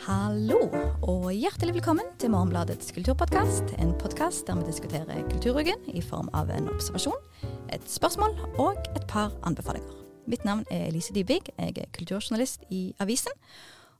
Hallo, 0.00 0.56
og 1.04 1.26
hjertelig 1.28 1.74
velkommen 1.76 2.06
til 2.16 2.30
Morgenbladets 2.32 2.88
kulturpodkast. 2.96 3.74
En 3.84 3.90
podkast 4.00 4.46
der 4.48 4.56
vi 4.56 4.64
diskuterer 4.70 5.26
kulturuken 5.28 5.82
i 5.92 6.00
form 6.00 6.30
av 6.32 6.48
en 6.54 6.70
observasjon, 6.72 7.18
et 7.68 7.84
spørsmål 7.84 8.32
og 8.62 8.80
et 8.96 9.04
par 9.12 9.34
anbefalinger. 9.44 9.98
Mitt 10.24 10.46
navn 10.48 10.64
er 10.72 10.86
Elise 10.86 11.12
Dybvig, 11.12 11.52
jeg 11.52 11.76
er 11.76 11.92
kulturjournalist 11.92 12.64
i 12.72 12.94
avisen, 13.04 13.36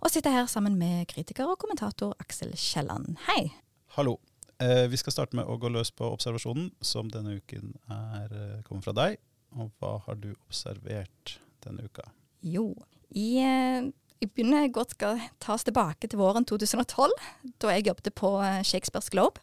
og 0.01 0.09
sitter 0.09 0.33
her 0.33 0.49
sammen 0.49 0.81
med 0.81 1.05
kritiker 1.13 1.53
og 1.53 1.61
kommentator 1.61 2.17
Aksel 2.25 2.57
Kielland. 2.57 3.19
Hei. 3.29 3.51
Hallo. 3.99 4.17
Eh, 4.57 4.89
vi 4.89 4.97
skal 4.97 5.13
starte 5.13 5.37
med 5.37 5.53
å 5.53 5.61
gå 5.61 5.69
løs 5.69 5.93
på 5.93 6.09
observasjonen, 6.17 6.73
som 6.81 7.13
denne 7.13 7.37
uken 7.43 7.77
er 7.93 8.33
eh, 8.33 8.59
kommer 8.65 8.89
fra 8.89 8.97
deg. 8.97 9.21
Og 9.53 9.69
hva 9.77 9.99
har 10.09 10.17
du 10.17 10.31
observert 10.33 11.37
denne 11.61 11.85
uka? 11.93 12.09
Jo, 12.41 12.71
i 13.13 13.35
eh, 13.45 13.91
jeg 14.21 14.33
begynner 14.35 14.69
godt 14.73 14.97
skal 14.97 15.21
ta 15.41 15.55
oss 15.55 15.65
tilbake 15.65 16.09
til 16.09 16.21
våren 16.21 16.45
2012, 16.45 17.13
da 17.63 17.73
jeg 17.73 17.87
jobbet 17.89 18.13
på 18.15 18.35
eh, 18.45 18.61
Shakespeares 18.67 19.11
Globe, 19.13 19.41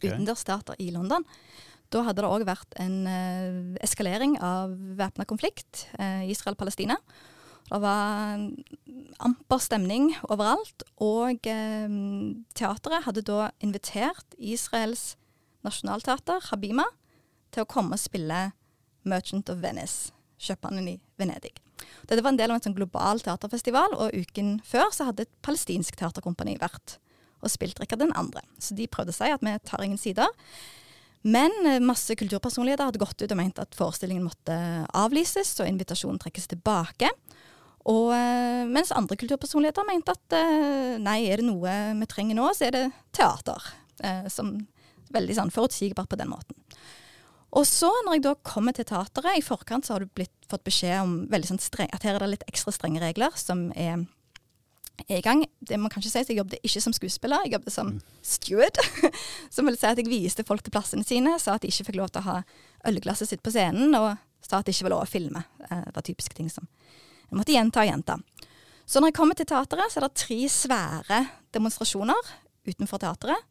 Okay. 0.00 0.12
utendørsteater 0.14 0.78
i 0.80 0.90
London. 0.94 1.24
Da 1.90 2.04
hadde 2.06 2.22
det 2.22 2.30
òg 2.30 2.46
vært 2.48 2.76
en 2.80 3.02
uh, 3.08 3.76
eskalering 3.82 4.36
av 4.44 4.72
væpna 4.98 5.26
konflikt, 5.28 5.86
uh, 5.98 6.22
Israel-Palestina. 6.30 6.96
Det 7.70 7.80
var 7.82 8.40
amper 9.22 9.62
stemning 9.62 10.10
overalt, 10.30 10.84
og 11.02 11.50
uh, 11.50 11.98
teatret 12.56 13.06
hadde 13.06 13.26
da 13.26 13.50
invitert 13.64 14.38
Israels 14.38 15.14
nasjonalteater, 15.66 16.46
Habima, 16.52 16.86
til 17.50 17.66
å 17.66 17.70
komme 17.70 17.98
og 17.98 18.02
spille 18.02 18.50
Merchant 19.08 19.50
of 19.52 19.60
Venice, 19.64 20.14
kjøpmannen 20.40 20.94
i 20.94 21.00
Venedig. 21.20 21.56
Dette 22.08 22.22
var 22.24 22.32
en 22.32 22.40
del 22.40 22.52
av 22.52 22.58
en 22.58 22.64
sånn 22.64 22.76
global 22.76 23.22
teaterfestival, 23.24 23.94
og 23.96 24.16
uken 24.16 24.58
før 24.66 24.90
så 24.94 25.10
hadde 25.10 25.26
et 25.26 25.32
palestinsk 25.46 25.98
teaterkompani 26.00 26.56
vært 26.60 26.98
og 27.40 27.52
spilt 27.52 27.80
Rikard 27.80 28.04
2. 28.04 28.42
Så 28.60 28.76
de 28.76 28.88
prøvde 28.90 29.14
si 29.16 29.30
at 29.32 29.42
vi 29.44 29.56
tar 29.64 29.84
ingen 29.84 30.00
sider. 30.00 30.28
Men 31.22 31.52
eh, 31.68 31.80
masse 31.84 32.16
kulturpersonligheter 32.16 32.88
hadde 32.88 33.00
gått 33.00 33.20
ut 33.20 33.32
og 33.32 33.38
ment 33.38 33.60
at 33.60 33.76
forestillingen 33.76 34.24
måtte 34.24 34.56
avlyses, 34.96 35.52
og 35.60 35.68
invitasjonen 35.68 36.20
trekkes 36.20 36.48
tilbake. 36.52 37.10
Og 37.90 38.12
eh, 38.16 38.64
mens 38.68 38.92
andre 38.96 39.18
kulturpersonligheter 39.20 39.88
mente 39.88 40.16
at 40.16 40.36
eh, 40.36 40.96
nei, 41.00 41.22
er 41.28 41.42
det 41.42 41.48
noe 41.48 41.76
vi 42.00 42.08
trenger 42.08 42.40
nå, 42.40 42.48
så 42.56 42.68
er 42.68 42.76
det 42.76 42.86
teater. 43.16 43.76
Som 44.32 44.54
veldig 45.12 45.34
sånn 45.36 45.50
forutsigbart 45.52 46.08
på 46.08 46.16
den 46.16 46.30
måten. 46.30 46.56
Og 47.56 47.66
så 47.66 47.90
når 48.06 48.16
jeg 48.16 48.24
da 48.28 48.36
kommer 48.46 48.74
til 48.76 48.86
teateret, 48.86 49.38
i 49.38 49.44
forkant 49.44 49.86
så 49.86 49.96
har 49.96 50.04
du 50.04 50.12
blitt, 50.14 50.32
fått 50.50 50.64
beskjed 50.66 51.00
om 51.02 51.14
sånn 51.46 51.62
streng, 51.62 51.90
at 51.94 52.06
her 52.06 52.16
er 52.16 52.24
det 52.24 52.32
litt 52.36 52.48
ekstra 52.50 52.74
strenge 52.74 53.02
regler 53.02 53.34
som 53.38 53.68
er, 53.74 54.04
er 55.08 55.18
i 55.18 55.24
gang. 55.24 55.42
Det 55.58 55.78
må 55.80 55.90
kanskje 55.90 56.12
sies, 56.12 56.30
jeg 56.30 56.38
jobbet 56.38 56.62
ikke 56.62 56.82
som 56.84 56.94
skuespiller, 56.94 57.42
jeg 57.46 57.56
jobbet 57.56 57.74
som 57.74 57.92
steward. 58.22 58.78
som 59.54 59.66
vil 59.66 59.78
si 59.78 59.88
at 59.90 59.98
jeg 59.98 60.10
viste 60.10 60.46
folk 60.46 60.62
til 60.62 60.74
plassene 60.74 61.06
sine, 61.06 61.34
sa 61.42 61.56
at 61.56 61.66
de 61.66 61.72
ikke 61.72 61.90
fikk 61.90 62.00
lov 62.02 62.14
til 62.14 62.22
å 62.22 62.28
ha 62.28 62.38
ølglasset 62.90 63.32
sitt 63.32 63.42
på 63.42 63.54
scenen, 63.54 63.94
og 63.98 64.14
sa 64.46 64.60
at 64.60 64.70
det 64.70 64.76
ikke 64.76 64.88
var 64.88 64.96
lov 64.96 65.04
å 65.08 65.10
filme. 65.10 65.44
Eh, 65.66 65.82
Det 65.90 65.96
var 65.96 66.06
typiske 66.06 66.38
ting 66.38 66.50
som 66.52 66.70
jeg 67.30 67.38
måtte 67.38 67.54
gjenta 67.54 67.82
og 67.82 67.90
gjenta. 67.90 68.18
Så 68.90 68.98
når 68.98 69.12
jeg 69.12 69.18
kommer 69.20 69.38
til 69.38 69.46
teateret, 69.46 69.90
så 69.90 70.00
er 70.00 70.06
det 70.08 70.18
tre 70.18 70.38
svære 70.50 71.18
demonstrasjoner 71.54 72.30
utenfor 72.66 72.98
teateret. 72.98 73.46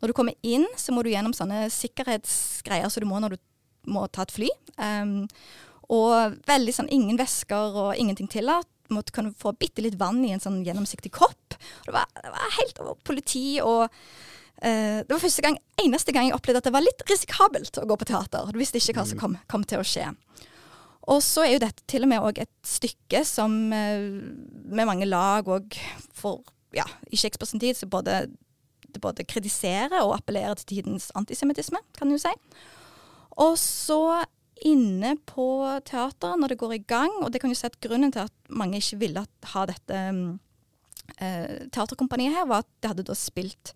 Når 0.00 0.10
du 0.10 0.16
kommer 0.16 0.36
inn, 0.46 0.66
så 0.80 0.94
må 0.94 1.04
du 1.04 1.10
gjennom 1.12 1.34
sånne 1.36 1.66
sikkerhetsgreier 1.74 2.88
som 2.92 3.04
du 3.04 3.08
må 3.10 3.20
når 3.20 3.36
du 3.36 3.40
må 3.90 4.06
ta 4.12 4.24
et 4.24 4.34
fly. 4.34 4.50
Um, 4.80 5.26
og 5.90 6.38
veldig 6.48 6.74
sånn 6.76 6.90
ingen 6.94 7.18
vesker 7.20 7.76
og 7.84 7.98
ingenting 7.98 8.30
tillatt. 8.30 8.68
Måtte 8.90 9.14
kunne 9.14 9.34
få 9.38 9.52
bitte 9.58 9.84
litt 9.84 9.98
vann 10.00 10.22
i 10.26 10.32
en 10.34 10.42
sånn 10.42 10.62
gjennomsiktig 10.66 11.12
kopp. 11.14 11.54
Det, 11.86 11.94
var, 11.94 12.08
det 12.16 12.32
var 12.32 12.56
helt 12.58 12.82
over 12.82 12.98
politi 13.06 13.60
og 13.62 13.84
uh, 13.86 15.00
Det 15.04 15.10
var 15.10 15.22
første 15.22 15.44
gang, 15.44 15.60
eneste 15.82 16.14
gang 16.16 16.30
jeg 16.30 16.38
opplevde 16.38 16.64
at 16.64 16.70
det 16.70 16.74
var 16.74 16.86
litt 16.86 17.04
risikabelt 17.10 17.82
å 17.82 17.86
gå 17.90 18.00
på 18.00 18.08
teater. 18.10 18.50
Du 18.50 18.60
visste 18.60 18.80
ikke 18.80 18.98
hva 19.00 19.06
som 19.08 19.20
kom, 19.20 19.38
kom 19.52 19.66
til 19.68 19.82
å 19.82 19.86
skje. 19.86 20.10
Og 21.10 21.22
så 21.24 21.44
er 21.46 21.54
jo 21.54 21.64
dette 21.64 21.84
til 21.90 22.04
og 22.04 22.10
med 22.12 22.22
òg 22.22 22.42
et 22.42 22.52
stykke 22.66 23.22
som 23.26 23.54
eh, 23.74 24.04
med 24.70 24.88
mange 24.88 25.08
lag 25.08 25.48
òg 25.48 25.78
for 26.14 26.44
Ja, 26.76 26.84
i 27.10 27.18
Shakespeares 27.18 27.56
tid 27.58 27.74
så 27.74 27.88
både 27.90 28.28
det 28.94 29.02
både 29.02 29.26
kritiserer 29.28 30.00
og 30.02 30.16
appellerer 30.18 30.58
til 30.60 30.76
tidens 30.76 31.10
antisemittisme, 31.18 31.80
kan 31.98 32.10
du 32.10 32.18
si. 32.20 32.32
Og 33.40 33.56
så 33.60 34.22
inne 34.66 35.14
på 35.28 35.46
teateret 35.88 36.40
når 36.40 36.52
det 36.52 36.60
går 36.60 36.76
i 36.76 36.84
gang, 36.84 37.12
og 37.24 37.32
det 37.32 37.40
kan 37.40 37.52
jo 37.52 37.58
si 37.58 37.68
at 37.68 37.80
grunnen 37.80 38.12
til 38.12 38.26
at 38.26 38.34
mange 38.48 38.80
ikke 38.80 39.00
ville 39.00 39.24
ha 39.54 39.62
dette 39.68 40.00
mm, 40.16 40.26
eh, 41.16 41.54
teaterkompaniet 41.72 42.36
her, 42.36 42.48
var 42.50 42.64
at 42.64 42.70
det 42.82 42.92
hadde 42.92 43.06
da 43.08 43.16
spilt 43.16 43.72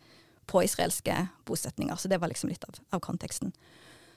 på 0.50 0.60
israelske 0.64 1.16
bosetninger. 1.48 1.96
Så 1.96 2.10
det 2.12 2.20
var 2.20 2.28
liksom 2.28 2.52
litt 2.52 2.64
av, 2.68 2.76
av 2.92 3.00
konteksten. 3.04 3.54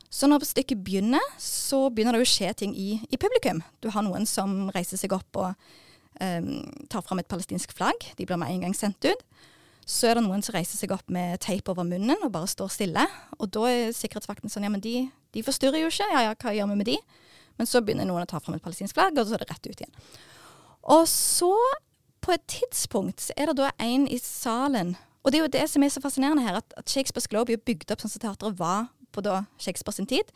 Så 0.09 0.27
når 0.27 0.45
stykket 0.47 0.83
begynner, 0.83 1.23
så 1.41 1.87
begynner 1.91 2.15
det 2.15 2.23
å 2.23 2.29
skje 2.29 2.53
ting 2.63 2.75
i, 2.75 2.97
i 3.11 3.19
publikum. 3.19 3.61
Du 3.83 3.89
har 3.91 4.05
noen 4.05 4.27
som 4.27 4.69
reiser 4.75 4.99
seg 4.99 5.15
opp 5.15 5.39
og 5.39 5.49
eh, 6.23 6.43
tar 6.91 7.03
fram 7.03 7.23
et 7.23 7.31
palestinsk 7.31 7.75
flagg. 7.75 8.11
De 8.19 8.27
blir 8.27 8.39
med 8.39 8.53
en 8.53 8.67
gang 8.67 8.75
sendt 8.75 9.07
ut. 9.07 9.25
Så 9.87 10.09
er 10.09 10.17
det 10.17 10.25
noen 10.25 10.43
som 10.43 10.55
reiser 10.57 10.75
seg 10.75 10.91
opp 10.91 11.07
med 11.13 11.39
teip 11.43 11.69
over 11.71 11.87
munnen 11.87 12.19
og 12.19 12.33
bare 12.33 12.49
står 12.51 12.73
stille. 12.73 13.05
Og 13.39 13.47
da 13.55 13.69
er 13.71 13.95
sikkerhetsvakten 13.95 14.51
sånn, 14.51 14.65
ja, 14.67 14.71
men 14.73 14.83
de, 14.83 15.05
de 15.31 15.43
forstyrrer 15.47 15.79
jo 15.79 15.91
ikke. 15.91 16.09
Ja, 16.11 16.25
ja, 16.27 16.33
hva 16.35 16.51
gjør 16.55 16.67
vi 16.73 16.79
med 16.81 16.89
de? 16.89 16.97
Men 17.57 17.69
så 17.69 17.81
begynner 17.81 18.07
noen 18.09 18.25
å 18.25 18.29
ta 18.29 18.41
fram 18.43 18.57
et 18.57 18.65
palestinsk 18.65 18.97
flagg, 18.97 19.15
og 19.17 19.29
så 19.29 19.37
er 19.37 19.45
det 19.45 19.49
rett 19.49 19.69
ut 19.69 19.79
igjen. 19.79 19.95
Og 20.97 21.07
så, 21.09 21.53
på 22.23 22.35
et 22.35 22.43
tidspunkt, 22.51 23.23
så 23.23 23.35
er 23.39 23.49
det 23.49 23.57
da 23.61 23.71
en 23.83 24.05
i 24.11 24.19
salen 24.21 24.95
Og 25.23 25.31
det 25.31 25.39
er 25.39 25.43
jo 25.43 25.55
det 25.57 25.65
som 25.67 25.83
er 25.83 25.91
så 25.91 26.03
fascinerende 26.03 26.43
her, 26.45 26.61
at, 26.61 26.75
at 26.79 26.87
Shakespeares 26.87 27.27
Globe 27.27 27.51
er 27.51 27.63
bygd 27.67 27.89
opp 27.91 28.03
sånn 28.03 28.13
som 28.13 28.21
teatret 28.23 28.59
var 28.59 28.85
på 29.11 29.23
da 29.25 29.41
Shakespeare 29.59 29.97
sin 29.97 30.07
tid. 30.07 30.29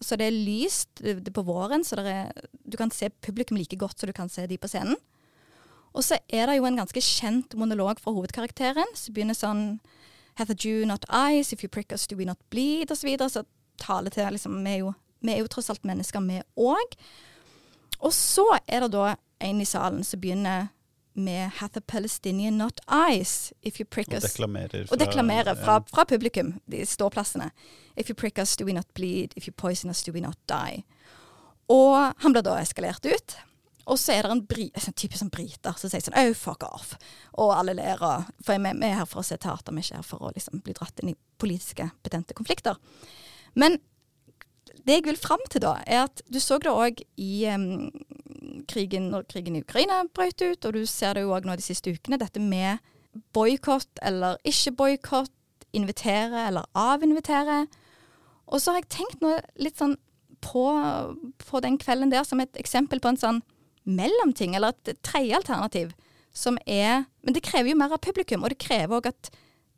Så 0.00 0.16
det 0.16 0.30
er 0.30 0.36
lyst 0.36 1.02
det 1.02 1.28
er 1.28 1.34
på 1.36 1.44
våren, 1.44 1.84
så 1.84 1.98
er, 2.00 2.30
du 2.64 2.78
kan 2.80 2.92
se 2.94 3.10
publikum 3.20 3.58
like 3.60 3.76
godt 3.76 4.00
som 4.00 4.08
du 4.08 4.16
kan 4.16 4.32
se 4.32 4.46
de 4.48 4.56
på 4.56 4.70
scenen. 4.70 4.96
Og 5.92 6.04
så 6.06 6.20
er 6.28 6.46
det 6.46 6.58
jo 6.58 6.66
en 6.68 6.78
ganske 6.78 7.02
kjent 7.02 7.56
monolog 7.58 8.00
fra 8.00 8.14
hovedkarakteren, 8.14 8.94
som 8.94 9.14
begynner 9.14 9.38
sånn 9.38 9.64
Hath 10.38 10.52
a 10.52 10.54
Jew 10.54 10.86
not 10.86 11.04
eyes, 11.10 11.52
if 11.52 11.64
you 11.64 11.68
prick 11.68 11.92
us 11.92 12.06
do 12.06 12.16
we 12.16 12.24
not 12.24 12.38
bleed, 12.50 12.90
og 12.90 12.96
så 12.96 13.06
videre. 13.06 13.28
Så 13.28 13.42
taler 13.80 14.10
til 14.10 14.30
liksom 14.32 14.62
Vi 14.64 14.70
er 14.70 14.84
jo, 14.84 14.92
vi 15.20 15.32
er 15.32 15.42
jo 15.42 15.50
tross 15.50 15.70
alt 15.70 15.84
mennesker, 15.84 16.20
vi 16.20 16.42
òg. 16.56 16.98
Og 18.00 18.12
så 18.16 18.46
er 18.66 18.86
det 18.86 18.92
da 18.94 19.16
en 19.40 19.60
i 19.60 19.68
salen 19.68 20.04
som 20.04 20.20
begynner 20.20 20.70
med 21.12 21.50
Hath 21.58 21.76
a 21.76 21.80
Palestinian 21.80 22.58
not 22.58 22.80
eyes, 22.88 23.52
if 23.62 23.80
you 23.80 23.84
prick 23.84 24.08
Og 24.08 24.22
us 24.22 24.36
fra, 24.36 24.46
og 24.90 24.98
deklamerer 24.98 25.54
fra, 25.54 25.72
ja. 25.72 25.94
fra 25.94 26.04
publikum, 26.04 26.54
de 26.70 26.86
ståplassene. 26.86 27.50
If 27.96 28.08
you 28.08 28.14
prick 28.14 28.38
us, 28.38 28.56
do 28.56 28.64
we 28.64 28.72
not 28.72 28.86
bleed? 28.94 29.34
If 29.36 29.48
you 29.48 29.52
poison 29.52 29.90
us, 29.90 30.02
do 30.02 30.12
we 30.12 30.20
not 30.20 30.38
die? 30.48 30.84
Og 31.68 32.14
han 32.18 32.32
blir 32.32 32.42
da 32.42 32.56
eskalert 32.62 33.04
ut. 33.06 33.36
Og 33.90 33.98
så 33.98 34.14
er 34.14 34.22
det 34.26 34.30
en, 34.36 34.44
bri, 34.46 34.68
en 34.70 34.84
sånn 34.86 35.32
briter 35.34 35.74
som 35.80 35.90
sier 35.90 36.04
sånn 36.04 36.18
oh, 36.20 36.32
fuck 36.38 36.62
off. 36.68 36.92
Og 37.42 37.50
alle 37.56 37.74
ler. 37.74 37.98
og- 38.06 38.28
For 38.46 38.54
vi 38.58 38.72
vi 38.78 38.86
er 38.86 39.00
her 39.00 39.08
for 39.10 39.20
å 39.20 39.26
se 39.26 39.36
teater, 39.36 39.72
vi 39.74 39.82
er 39.82 39.88
ikke 39.88 39.96
her 39.96 40.06
for 40.06 40.18
å 40.22 40.32
liksom 40.34 40.62
bli 40.62 40.74
dratt 40.76 41.02
inn 41.02 41.10
i 41.10 41.16
politiske, 41.38 41.90
betente 42.04 42.34
konflikter. 42.34 42.76
Men 43.54 43.78
det 44.86 44.94
jeg 45.00 45.04
vil 45.04 45.16
fram 45.16 45.42
til 45.50 45.60
da, 45.60 45.74
er 45.86 46.04
at 46.04 46.22
du 46.30 46.38
så 46.40 46.58
det 46.62 46.70
òg 46.70 47.02
i 47.18 47.46
um, 47.52 47.90
krigen 48.70 49.10
når 49.10 49.26
krigen 49.28 49.56
i 49.56 49.62
Ukraina 49.64 50.04
brøt 50.14 50.40
ut, 50.40 50.64
og 50.64 50.72
du 50.72 50.86
ser 50.86 51.14
det 51.14 51.22
jo 51.26 51.34
òg 51.34 51.44
nå 51.44 51.56
de 51.56 51.62
siste 51.66 51.90
ukene, 51.92 52.18
dette 52.20 52.40
med 52.40 52.78
boikott 53.34 54.00
eller 54.02 54.38
ikke 54.46 54.72
boikott, 54.78 55.32
invitere 55.72 56.46
eller 56.48 56.66
avinvitere. 56.74 57.66
Og 58.50 58.60
så 58.60 58.72
har 58.72 58.80
jeg 58.80 58.88
tenkt 58.96 59.20
noe 59.22 59.40
litt 59.58 59.78
sånn 59.78 59.96
på, 60.42 60.64
på 61.46 61.60
den 61.62 61.76
kvelden 61.78 62.10
der 62.10 62.24
som 62.24 62.40
et 62.40 62.56
eksempel 62.58 63.02
på 63.02 63.12
en 63.12 63.20
sånn 63.20 63.42
mellomting, 63.88 64.54
eller 64.56 64.74
et 64.74 65.02
tredje 65.02 65.36
alternativ, 65.36 65.92
som 66.32 66.58
er 66.66 67.04
Men 67.22 67.34
det 67.34 67.42
krever 67.44 67.72
jo 67.72 67.76
mer 67.76 67.92
av 67.92 68.00
publikum, 68.00 68.44
og 68.44 68.52
det 68.52 68.62
krever 68.62 68.96
òg 68.96 69.10
at 69.10 69.30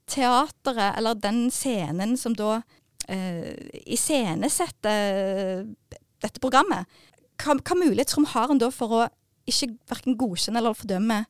teateret, 0.06 0.98
eller 0.98 1.18
den 1.18 1.50
scenen 1.50 2.16
som 2.18 2.36
da 2.38 2.60
eh, 3.08 3.56
iscenesetter 3.82 5.64
dette 6.22 6.42
programmet, 6.42 6.86
hva, 7.42 7.56
hva 7.58 7.78
mulighetsrom 7.78 8.28
har 8.30 8.52
en 8.52 8.60
da 8.62 8.70
for 8.70 8.94
å 8.94 9.02
ikke 9.48 9.72
verken 9.90 10.18
godkjenne 10.18 10.60
eller 10.62 10.78
fordømme 10.78 11.24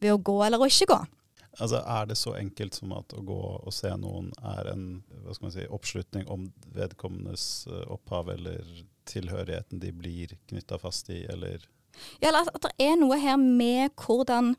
ved 0.00 0.14
å 0.14 0.22
gå 0.24 0.38
eller 0.46 0.62
å 0.62 0.68
ikke 0.70 0.88
gå? 0.94 0.98
Altså, 1.58 1.82
Er 1.82 2.06
det 2.06 2.16
så 2.16 2.34
enkelt 2.38 2.76
som 2.78 2.92
at 2.94 3.12
å 3.16 3.24
gå 3.26 3.38
og 3.58 3.72
se 3.74 3.90
noen 3.98 4.30
er 4.46 4.70
en 4.72 4.84
hva 5.24 5.34
skal 5.34 5.48
man 5.48 5.56
si, 5.56 5.66
oppslutning 5.66 6.28
om 6.30 6.46
vedkommendes 6.76 7.66
eh, 7.68 7.84
opphav 7.90 8.30
eller 8.32 8.62
tilhørigheten 9.08 9.80
de 9.82 9.92
blir 9.96 10.36
knytta 10.48 10.78
fast 10.80 11.10
i, 11.10 11.24
eller 11.32 11.64
Ja, 12.20 12.30
eller 12.30 12.48
at, 12.48 12.62
det 12.64 12.88
er 12.88 12.96
noe 13.00 13.18
her 13.20 13.38
med 13.40 13.94
hvordan 13.98 14.56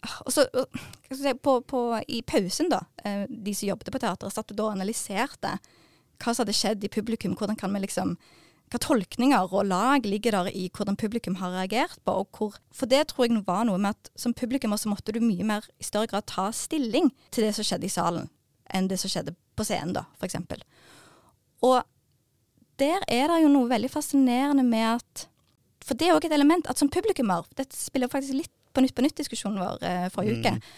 Ah, 0.00 0.14
og 0.24 0.32
så, 0.32 0.46
og, 0.56 0.70
hva 0.72 1.12
skal 1.12 1.18
si, 1.20 1.32
på, 1.44 1.58
på, 1.68 1.80
I 2.08 2.22
pausen, 2.24 2.70
da, 2.72 2.78
eh, 3.04 3.26
de 3.28 3.52
som 3.52 3.68
jobbet 3.68 3.90
på 3.92 4.00
teatret, 4.00 4.32
satt 4.32 4.54
da 4.56 4.64
og 4.64 4.72
analyserte 4.72 5.58
hva 5.60 6.32
som 6.32 6.40
hadde 6.40 6.54
skjedd 6.56 6.86
i 6.86 6.88
publikum. 6.92 7.34
Hvordan 7.36 7.58
kan 7.60 7.74
vi 7.76 7.82
liksom 7.84 8.14
hva 8.70 8.78
tolkninger 8.78 9.50
og 9.50 9.66
lag 9.66 10.06
ligger 10.06 10.36
der 10.36 10.50
i 10.54 10.68
hvordan 10.70 10.98
publikum 10.98 11.36
har 11.40 11.52
reagert 11.56 11.98
på. 12.06 12.14
og 12.22 12.28
hvor, 12.36 12.58
For 12.72 12.86
det 12.86 13.08
tror 13.10 13.26
jeg 13.26 13.42
var 13.46 13.64
noe 13.66 13.80
med 13.82 13.96
at 13.96 14.10
som 14.16 14.34
publikum 14.34 14.72
også 14.72 14.92
måtte 14.92 15.12
du 15.12 15.20
mye 15.20 15.46
mer 15.46 15.66
i 15.78 15.86
større 15.86 16.06
grad 16.12 16.28
ta 16.30 16.50
stilling 16.54 17.10
til 17.34 17.44
det 17.44 17.54
som 17.56 17.66
skjedde 17.66 17.88
i 17.88 17.92
salen, 17.92 18.30
enn 18.70 18.88
det 18.88 19.00
som 19.02 19.10
skjedde 19.10 19.34
på 19.58 19.66
scenen, 19.66 19.96
da, 19.98 20.06
f.eks. 20.20 20.38
Og 21.66 21.82
der 22.80 23.02
er 23.10 23.26
det 23.28 23.42
jo 23.42 23.50
noe 23.52 23.68
veldig 23.68 23.90
fascinerende 23.92 24.64
med 24.64 25.00
at 25.00 25.26
For 25.90 25.98
det 25.98 26.06
er 26.08 26.14
òg 26.14 26.28
et 26.28 26.34
element 26.36 26.68
at 26.70 26.78
som 26.78 26.88
publikummer 26.92 27.48
Dette 27.58 27.74
spiller 27.74 28.10
faktisk 28.12 28.36
litt 28.38 28.52
på 28.70 28.84
Nytt 28.84 28.94
på 28.94 29.02
nytt-diskusjonen 29.02 29.58
vår 29.58 29.80
eh, 29.82 30.04
forrige 30.14 30.36
Mm. 30.38 30.44
uke. 30.46 30.74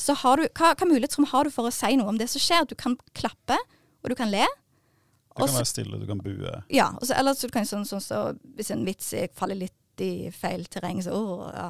Så 0.00 0.14
har 0.16 0.40
du, 0.40 0.46
hva, 0.56 0.70
hva 0.74 0.86
mulighetsrom 0.88 1.26
har 1.30 1.44
du 1.44 1.50
for 1.52 1.68
å 1.68 1.72
si 1.74 1.92
noe 2.00 2.08
om 2.08 2.16
det 2.18 2.26
som 2.32 2.40
skjer? 2.40 2.64
Du 2.66 2.72
kan 2.74 2.96
klappe, 3.14 3.58
og 4.02 4.08
du 4.10 4.14
kan 4.16 4.30
le. 4.32 4.46
Du 5.36 5.44
kan 5.44 5.52
være 5.52 5.68
stille, 5.68 6.00
du 6.00 6.06
kan 6.08 6.22
bue. 6.24 6.54
ja, 6.72 6.88
Også, 7.02 7.14
eller 7.14 7.36
så 7.36 7.50
kan 7.52 7.68
sånn, 7.68 7.84
sånn 7.86 8.02
så 8.02 8.22
hvis 8.56 8.72
en 8.72 8.82
vits 8.88 9.12
faller 9.36 9.60
litt 9.60 10.02
i 10.02 10.30
feil 10.34 10.64
terreng, 10.72 11.02
så 11.04 11.12
oh, 11.14 11.44
ja, 11.54 11.68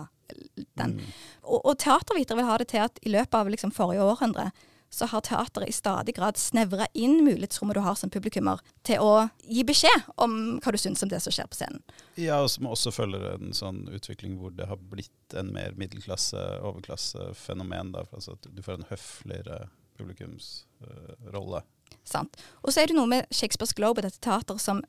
den. 0.79 0.95
Mm. 1.01 1.11
Og, 1.43 1.59
og 1.65 1.75
teatervitere 1.83 2.39
vil 2.39 2.49
ha 2.49 2.57
det 2.63 2.69
til 2.73 2.87
at 2.87 3.03
i 3.03 3.13
løpet 3.13 3.35
av 3.35 3.51
liksom 3.53 3.75
forrige 3.75 4.07
århundre 4.07 4.47
så 4.95 5.07
har 5.11 5.21
teateret 5.27 5.69
i 5.69 5.73
stadig 5.75 6.15
grad 6.17 6.37
snevra 6.41 6.87
inn 6.95 7.25
mulighetsrommet 7.27 7.77
du 7.79 7.83
har 7.85 7.97
som 7.99 8.11
publikummer, 8.15 8.59
til 8.87 8.99
å 9.03 9.29
gi 9.45 9.63
beskjed 9.67 10.01
om 10.23 10.33
hva 10.63 10.71
du 10.75 10.79
syns 10.81 11.03
om 11.05 11.11
det 11.11 11.21
som 11.25 11.33
skjer 11.35 11.49
på 11.51 11.59
scenen. 11.59 11.83
Ja, 12.21 12.37
og 12.43 12.49
som 12.53 12.71
også 12.71 12.91
følger 12.95 13.23
en 13.35 13.53
sånn 13.57 13.81
utvikling 13.95 14.33
hvor 14.41 14.51
det 14.55 14.67
har 14.71 14.79
blitt 14.79 15.35
en 15.37 15.53
mer 15.55 15.71
middelklasse-overklasse-fenomen. 15.81 17.89
altså 18.05 18.31
at 18.39 18.45
Du 18.55 18.63
får 18.63 18.75
en 18.79 18.91
høfligere 18.91 19.59
publikumsrolle. 19.99 21.61
Sant? 22.05 22.37
Og 22.63 22.73
så 22.73 22.81
er 22.83 22.87
det 22.91 22.99
noe 22.99 23.11
med 23.11 23.23
Shakespeares 23.33 23.75
Globe 23.77 24.01
og 24.01 24.07
dette 24.09 24.25
teateret 24.25 24.63
som 24.63 24.83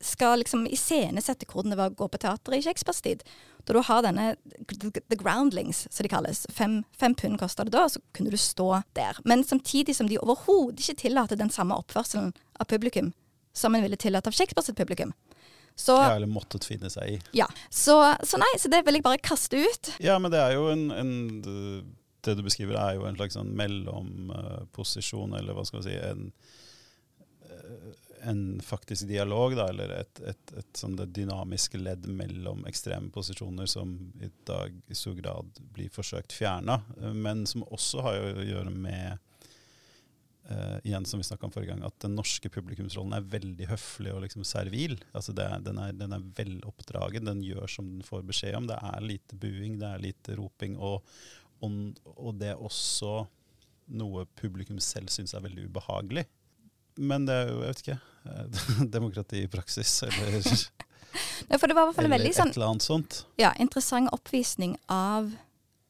skal 0.00 0.40
liksom 0.40 0.66
iscenesette 0.66 1.46
hvordan 1.50 1.74
det 1.74 1.78
var 1.80 1.92
å 1.92 1.96
gå 1.98 2.08
på 2.08 2.20
teater 2.22 2.56
i 2.56 2.62
Shakespeares 2.64 3.02
tid. 3.04 3.24
Da 3.68 3.76
du 3.76 3.82
har 3.84 4.02
denne 4.06 4.30
The 4.66 5.18
Groundlings, 5.20 5.84
som 5.92 6.04
de 6.06 6.12
kalles. 6.12 6.46
Fem, 6.56 6.80
fem 6.96 7.14
pund 7.14 7.40
kosta 7.40 7.66
det 7.68 7.74
da, 7.74 7.84
så 7.92 8.00
kunne 8.16 8.32
du 8.32 8.38
stå 8.40 8.82
der. 8.96 9.20
Men 9.28 9.44
samtidig 9.44 9.96
som 9.98 10.08
de 10.08 10.18
overhodet 10.22 10.80
ikke 10.80 11.02
tillater 11.04 11.36
den 11.36 11.52
samme 11.52 11.76
oppførselen 11.76 12.32
av 12.56 12.70
publikum 12.70 13.12
som 13.52 13.74
en 13.74 13.82
ville 13.84 13.98
tillatt 14.00 14.26
av 14.30 14.32
Shakespeares 14.36 14.72
publikum. 14.76 15.12
Så 15.74 15.92
Ja, 15.92 16.08
ja. 16.10 16.16
eller 16.16 16.28
måttet 16.28 16.64
finne 16.66 16.90
seg 16.92 17.14
i. 17.14 17.18
Så, 17.70 17.96
så 18.24 18.40
nei, 18.40 18.50
så 18.58 18.68
det 18.72 18.82
vil 18.86 18.98
jeg 18.98 19.04
bare 19.06 19.20
kaste 19.22 19.60
ut. 19.60 19.92
Ja, 20.02 20.18
men 20.18 20.32
det 20.32 20.40
er 20.42 20.56
jo 20.56 20.68
en, 20.72 20.90
en 20.92 21.12
Det 22.20 22.34
du 22.36 22.42
beskriver, 22.44 22.76
er 22.76 22.98
jo 22.98 23.06
en 23.08 23.16
slags 23.16 23.36
sånn 23.38 23.54
mellomposisjon, 23.56 25.32
eller 25.38 25.56
hva 25.56 25.64
skal 25.64 25.80
man 25.80 25.86
si 25.86 25.94
en, 25.96 26.26
en 28.22 28.60
faktisk 28.64 29.08
dialog, 29.08 29.56
da, 29.56 29.68
eller 29.72 29.94
et, 30.00 30.20
et, 30.28 30.52
et 30.60 30.76
sånn 30.76 30.96
det 30.98 31.10
dynamiske 31.16 31.80
ledd 31.80 32.06
mellom 32.08 32.66
ekstreme 32.68 33.10
posisjoner 33.14 33.68
som 33.70 33.94
i 34.20 34.30
dag 34.48 34.76
i 34.90 34.96
stor 34.98 35.16
grad 35.18 35.60
blir 35.74 35.90
forsøkt 35.94 36.34
fjerna, 36.36 36.80
men 37.14 37.46
som 37.48 37.64
også 37.68 38.04
har 38.04 38.20
å 38.20 38.46
gjøre 38.46 38.74
med 38.74 39.18
uh, 40.50 40.78
igjen 40.84 41.06
som 41.08 41.22
vi 41.22 41.28
om 41.40 41.52
forrige 41.54 41.72
gang, 41.72 41.84
at 41.86 41.98
den 42.04 42.16
norske 42.18 42.52
publikumsrollen 42.52 43.16
er 43.16 43.28
veldig 43.32 43.70
høflig 43.72 44.14
og 44.14 44.24
liksom 44.26 44.44
servil. 44.48 44.98
Altså 45.12 45.34
det 45.36 45.48
den, 45.66 45.80
er, 45.82 45.96
den 45.96 46.16
er 46.16 46.30
veloppdragen, 46.36 47.28
den 47.28 47.44
gjør 47.46 47.70
som 47.70 47.90
den 47.96 48.06
får 48.06 48.24
beskjed 48.28 48.58
om. 48.58 48.70
Det 48.70 48.78
er 48.92 49.06
lite 49.06 49.38
buing, 49.40 49.78
det 49.80 49.90
er 49.90 50.08
lite 50.08 50.38
roping, 50.40 50.76
og, 50.78 51.06
og, 51.64 51.78
og 52.16 52.40
det 52.40 52.54
er 52.54 52.66
også 52.70 53.22
noe 53.90 54.26
publikum 54.38 54.78
selv 54.82 55.10
syns 55.10 55.34
er 55.34 55.42
veldig 55.42 55.66
ubehagelig. 55.70 56.28
Men 57.00 57.24
det 57.28 57.34
er 57.34 57.48
jo, 57.50 57.60
jeg 57.64 57.72
vet 57.74 57.82
ikke, 57.84 57.98
eh, 58.28 58.62
demokrati 58.96 59.42
i 59.46 59.50
praksis, 59.52 59.94
eller, 60.06 60.36
Nei, 61.50 61.58
For 61.58 61.66
det 61.66 61.74
var 61.74 61.82
i 61.82 61.88
hvert 61.88 61.96
fall 61.96 62.06
en 62.06 62.12
veldig 62.14 62.30
et 62.30 62.36
sånn 62.38 62.52
eller 62.54 62.68
annet 62.70 62.84
sånt. 62.86 63.16
ja, 63.40 63.50
interessant 63.58 64.12
oppvisning 64.14 64.76
av 64.94 65.30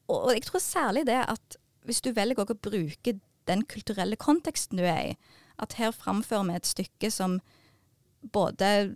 Og 0.09 0.15
og 0.25 0.31
jeg 0.33 0.45
tror 0.47 0.63
særlig 0.63 1.03
det 1.07 1.19
at 1.29 1.57
hvis 1.85 1.99
du 2.01 2.09
velger 2.13 2.41
å 2.49 2.55
bruke 2.57 3.13
den 3.49 3.61
kulturelle 3.69 4.17
konteksten 4.21 4.77
du 4.77 4.83
er 4.85 5.11
i, 5.11 5.17
at 5.61 5.73
her 5.79 5.91
framfører 5.93 6.47
vi 6.49 6.55
et 6.57 6.69
stykke 6.69 7.09
som 7.11 7.39
både 8.33 8.95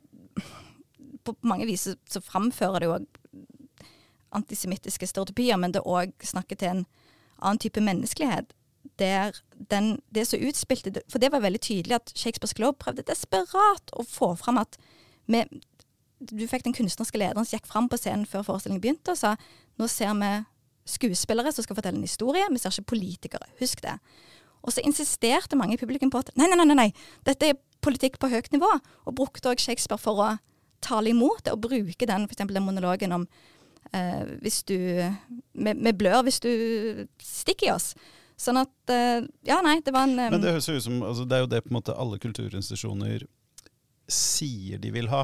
På 1.25 1.33
mange 1.41 1.65
vis 1.65 1.85
så- 1.87 1.95
så 2.09 2.21
framfører 2.21 2.79
det 2.79 2.89
jo 2.89 2.97
antisemittiske 4.35 5.07
stereotypier, 5.07 5.57
men 5.57 5.71
det 5.71 5.81
òg 5.85 6.11
snakker 6.21 6.57
til 6.59 6.67
en 6.69 6.85
annen 7.41 7.59
type 7.59 7.81
menneskelighet. 7.81 8.51
Der 8.99 9.35
den, 9.71 9.97
det 10.15 10.27
som 10.27 10.39
utspilte 10.39 11.01
For 11.11 11.19
det 11.19 11.31
var 11.33 11.43
veldig 11.43 11.59
tydelig 11.59 11.97
at 11.97 12.11
Shakespeares 12.15 12.53
Globe 12.55 12.79
prøvde 12.79 13.03
desperat 13.03 13.91
å 13.91 14.05
få 14.07 14.35
fram 14.39 14.61
at 14.61 14.77
vi, 15.27 15.41
du 16.19 16.45
fikk 16.47 16.63
den 16.63 16.75
kunstneriske 16.77 17.19
lederen 17.19 17.43
som 17.43 17.57
gikk 17.57 17.67
fram 17.67 17.89
på 17.91 17.99
scenen 17.99 18.27
før 18.29 18.45
forestillingen 18.47 18.83
begynte 18.83 19.15
og 19.15 19.19
sa 19.19 19.33
nå 19.75 19.89
ser 19.91 20.13
vi 20.21 20.31
skuespillere 20.85 21.51
som 21.51 21.65
skal 21.65 21.77
fortelle 21.79 21.97
en 21.97 22.05
historie, 22.05 22.45
vi 22.51 22.61
ser 22.61 22.71
ikke 22.71 22.93
politikere. 22.93 23.47
Husk 23.59 23.81
det. 23.83 23.97
Og 24.65 24.73
så 24.73 24.83
insisterte 24.85 25.57
mange 25.57 25.77
i 25.77 25.81
publikum 25.81 26.11
på 26.13 26.21
at 26.21 26.31
nei, 26.37 26.47
nei, 26.49 26.61
nei, 26.61 26.77
nei, 26.77 26.89
dette 27.25 27.51
er 27.51 27.59
politikk 27.85 28.19
på 28.21 28.29
høyt 28.31 28.51
nivå, 28.53 28.69
og 29.05 29.17
brukte 29.17 29.51
òg 29.51 29.61
Shakespeare 29.61 30.01
for 30.01 30.21
å 30.21 30.29
tale 30.85 31.11
imot 31.11 31.43
det, 31.45 31.53
og 31.53 31.65
bruke 31.65 32.07
den, 32.09 32.27
f.eks. 32.29 32.45
den 32.49 32.65
monologen 32.65 33.13
om 33.17 33.25
eh, 33.93 34.23
hvis 34.41 34.63
du 34.69 34.77
vi 35.55 35.93
blør 35.97 36.25
hvis 36.25 36.41
du 36.43 36.51
stikker 37.21 37.69
i 37.69 37.73
oss. 37.75 37.93
Sånn 38.37 38.59
at 38.59 38.91
eh, 38.91 39.23
Ja, 39.47 39.61
nei, 39.63 39.79
det 39.85 39.93
var 39.95 40.09
en 40.09 40.15
Men 40.19 40.41
det 40.43 40.51
høres 40.57 40.67
jo 40.67 40.75
ut 40.75 40.83
som 40.83 40.99
altså 41.07 41.23
Det 41.27 41.37
er 41.37 41.45
jo 41.45 41.51
det 41.53 41.61
på 41.63 41.71
en 41.71 41.77
måte 41.79 41.95
alle 41.95 42.19
kulturinstitusjoner 42.19 43.25
sier 44.11 44.77
de 44.77 44.91
vil 44.93 45.07
ha, 45.09 45.23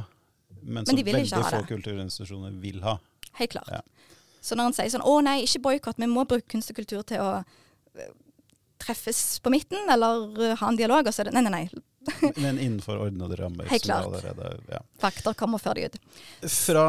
men 0.64 0.88
som 0.88 0.98
vil 0.98 1.06
ikke 1.06 1.20
veldig 1.20 1.42
få 1.54 1.60
kulturinstitusjoner 1.70 2.56
vil 2.64 2.80
ha. 2.82 2.96
Helt 3.38 3.52
klart. 3.54 3.70
Ja. 3.70 3.82
Så 4.42 4.58
når 4.58 4.72
han 4.72 4.74
sier 4.74 4.90
sånn 4.90 5.06
'Å 5.06 5.20
nei, 5.22 5.44
ikke 5.46 5.62
boikott, 5.68 6.00
vi 6.02 6.10
må 6.10 6.26
bruke 6.26 6.50
kunst 6.50 6.74
og 6.74 6.80
kultur 6.80 7.04
til 7.06 7.22
å 7.22 7.44
eh, 7.94 8.10
treffes 8.82 9.38
på 9.46 9.54
midten', 9.54 9.86
eller 9.86 10.34
eh, 10.42 10.56
ha 10.58 10.72
en 10.72 10.80
dialog, 10.80 11.06
og 11.06 11.14
så 11.14 11.22
er 11.22 11.30
det 11.30 11.36
Nei, 11.38 11.46
nei, 11.46 11.52
nei. 11.60 12.34
Men 12.42 12.58
innenfor 12.58 12.98
ordnede 12.98 13.38
rammer. 13.38 13.70
Helt 13.70 13.86
som 13.86 13.92
klart. 13.94 14.08
allerede, 14.10 14.58
ja. 14.74 14.82
Fakter 14.98 15.38
kommer 15.38 15.62
før 15.62 15.78
de 15.78 15.86
ut. 15.86 16.00
Fra 16.50 16.88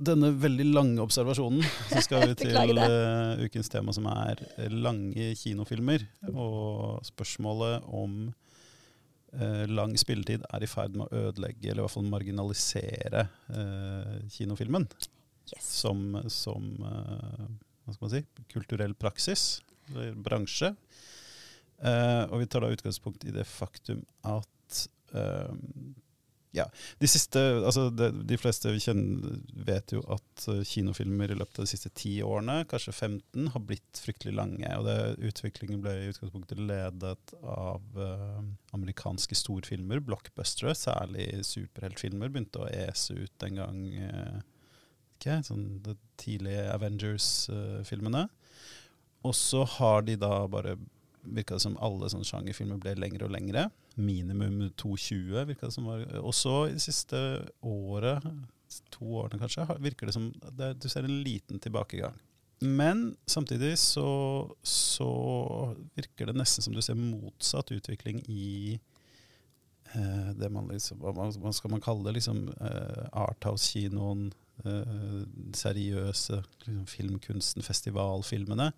denne 0.00 0.30
veldig 0.40 0.66
lange 0.72 1.02
observasjonen 1.04 1.64
så 1.90 2.00
skal 2.04 2.30
vi 2.30 2.36
til 2.40 2.56
uh, 2.78 3.40
ukens 3.44 3.70
tema, 3.72 3.92
som 3.96 4.08
er 4.10 4.40
lange 4.72 5.32
kinofilmer. 5.38 6.06
Og 6.32 7.04
spørsmålet 7.06 7.86
om 7.86 8.16
uh, 8.30 9.64
lang 9.68 9.96
spilletid 10.00 10.46
er 10.48 10.64
i 10.64 10.70
ferd 10.70 10.96
med 10.96 11.06
å 11.06 11.24
ødelegge, 11.26 11.68
eller 11.68 11.82
i 11.82 11.86
hvert 11.86 11.96
fall 11.98 12.12
marginalisere, 12.12 13.26
uh, 13.54 14.20
kinofilmen 14.32 14.88
Yes. 15.50 15.66
som, 15.80 16.14
som 16.30 16.66
hva 16.78 17.90
skal 17.90 18.04
man 18.04 18.10
si, 18.12 18.20
kulturell 18.52 18.92
praksis, 18.94 19.56
eller 19.88 20.12
bransje. 20.14 20.68
Og 22.30 22.36
vi 22.38 22.46
tar 22.46 22.62
da 22.62 22.68
utgangspunkt 22.70 23.24
i 23.26 23.34
det 23.34 23.42
faktum 23.50 24.04
at 24.30 24.84
ja, 26.56 26.64
de 26.98 27.06
siste, 27.06 27.38
altså 27.38 27.84
de, 27.94 28.08
de 28.26 28.36
fleste 28.40 28.72
kjenner 28.82 29.36
vet 29.68 29.92
jo 29.94 30.00
at 30.10 30.46
eh, 30.50 30.64
kinofilmer 30.66 31.30
i 31.30 31.36
løpet 31.38 31.60
av 31.60 31.66
de 31.66 31.70
siste 31.70 31.92
ti 31.94 32.16
årene, 32.26 32.64
kanskje 32.70 32.94
15, 32.96 33.52
har 33.54 33.62
blitt 33.68 34.00
fryktelig 34.02 34.34
lange. 34.34 34.72
Og 34.80 34.88
det, 34.88 34.96
utviklingen 35.30 35.82
ble 35.84 35.94
i 35.94 36.08
utgangspunktet 36.10 36.58
ledet 36.58 37.34
av 37.46 38.00
uh, 38.00 38.40
amerikanske 38.74 39.38
storfilmer, 39.38 40.02
blockbustere, 40.02 40.74
særlig 40.74 41.28
superheltfilmer, 41.46 42.32
begynte 42.34 42.64
å 42.64 42.70
ese 42.70 43.14
ut 43.20 43.36
den 43.44 43.62
gang 43.62 43.84
uh, 44.10 44.40
ikke, 45.20 45.40
sånn 45.46 45.66
de 45.86 45.94
tidlige 46.18 46.66
Avengers-filmene. 46.74 48.26
Og 49.28 49.36
så 49.36 49.62
har 49.78 50.02
de 50.08 50.18
da 50.18 50.34
bare 50.50 50.74
virka 51.22 51.56
det 51.56 51.64
som 51.64 51.76
alle 51.82 52.08
sånne 52.10 52.26
sjangerfilmer 52.28 52.80
ble 52.80 52.94
lengre 52.98 53.26
og 53.26 53.34
lengre. 53.34 53.66
Minimum 54.00 54.62
2,20 54.80 55.44
virka 55.50 55.68
det 55.68 55.76
som 55.76 55.88
var. 55.90 56.04
Og 56.22 56.34
i 56.68 56.76
det 56.76 56.84
siste 56.84 57.20
året, 57.66 58.24
to 58.94 59.14
årene 59.22 59.40
kanskje, 59.42 59.66
virker 59.82 60.08
det 60.08 60.16
som 60.16 60.30
det, 60.56 60.74
du 60.80 60.88
ser 60.88 61.06
en 61.06 61.22
liten 61.24 61.60
tilbakegang. 61.62 62.16
Men 62.60 63.16
samtidig 63.26 63.78
så, 63.78 64.50
så 64.62 65.10
virker 65.96 66.28
det 66.28 66.36
nesten 66.36 66.64
som 66.64 66.76
du 66.76 66.82
ser 66.84 66.98
motsatt 66.98 67.72
utvikling 67.72 68.20
i 68.28 68.74
eh, 69.94 70.30
det 70.36 70.50
man 70.52 70.68
liksom, 70.68 71.00
hva 71.00 71.54
skal 71.56 71.72
man 71.72 71.84
kalle 71.84 72.04
det, 72.10 72.18
liksom 72.18 72.50
eh, 72.52 73.06
Arthouse-kinoen, 73.16 74.28
eh, 74.66 75.22
seriøse 75.56 76.42
liksom, 76.42 76.84
filmkunsten, 76.90 77.64
festivalfilmene. 77.66 78.70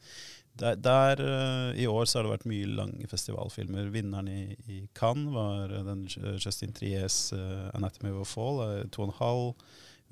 Der, 0.61 0.75
der 0.75 1.21
uh, 1.21 1.81
I 1.81 1.87
år 1.87 2.05
så 2.05 2.19
har 2.19 2.27
det 2.27 2.35
vært 2.35 2.51
mye 2.51 2.69
lange 2.69 3.09
festivalfilmer. 3.09 3.89
Vinneren 3.95 4.29
i, 4.29 4.43
i 4.69 4.83
Cannes 4.97 5.33
var 5.33 5.73
eh, 5.73 5.87
den 5.87 6.05
Justin 6.37 6.75
Triers 6.77 7.33
uh, 7.33 7.71
'Anatomy 7.73 8.13
of 8.13 8.27
a 8.27 8.29
Fall', 8.29 8.61
en 8.85 9.17
halv. 9.21 9.55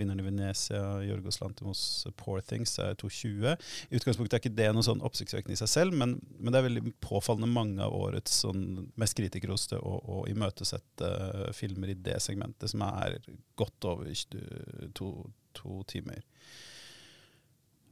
vinneren 0.00 0.20
i 0.20 0.24
Venezia, 0.24 1.02
Jorgos 1.04 1.42
Lantimos 1.42 2.06
Poor 2.16 2.40
Things, 2.40 2.78
er 2.78 2.94
2,20. 2.94 3.52
I 3.90 3.98
utgangspunktet 3.98 4.38
er 4.38 4.40
ikke 4.40 4.56
det 4.56 4.70
noe 4.72 4.86
sånn 4.86 5.02
oppsiktsvekkende 5.04 5.52
i 5.52 5.60
seg 5.60 5.68
selv, 5.68 5.92
men, 5.92 6.14
men, 6.38 6.54
det 6.54 6.56
er 6.56 6.68
veldig 6.70 6.94
påfallende 7.04 7.50
mange 7.52 7.84
av 7.84 7.92
årets 7.92 8.38
sånn, 8.46 8.86
mest 8.96 9.18
kritikerroste 9.18 9.76
og, 9.76 10.08
og 10.08 10.30
imøtesette 10.32 11.10
filmer 11.52 11.92
i 11.92 11.98
det 12.00 12.16
segmentet, 12.24 12.72
som 12.72 12.86
er 12.88 13.18
godt 13.60 13.90
over 13.92 14.08
to, 14.96 15.10
to 15.56 15.82
timer. 15.90 16.20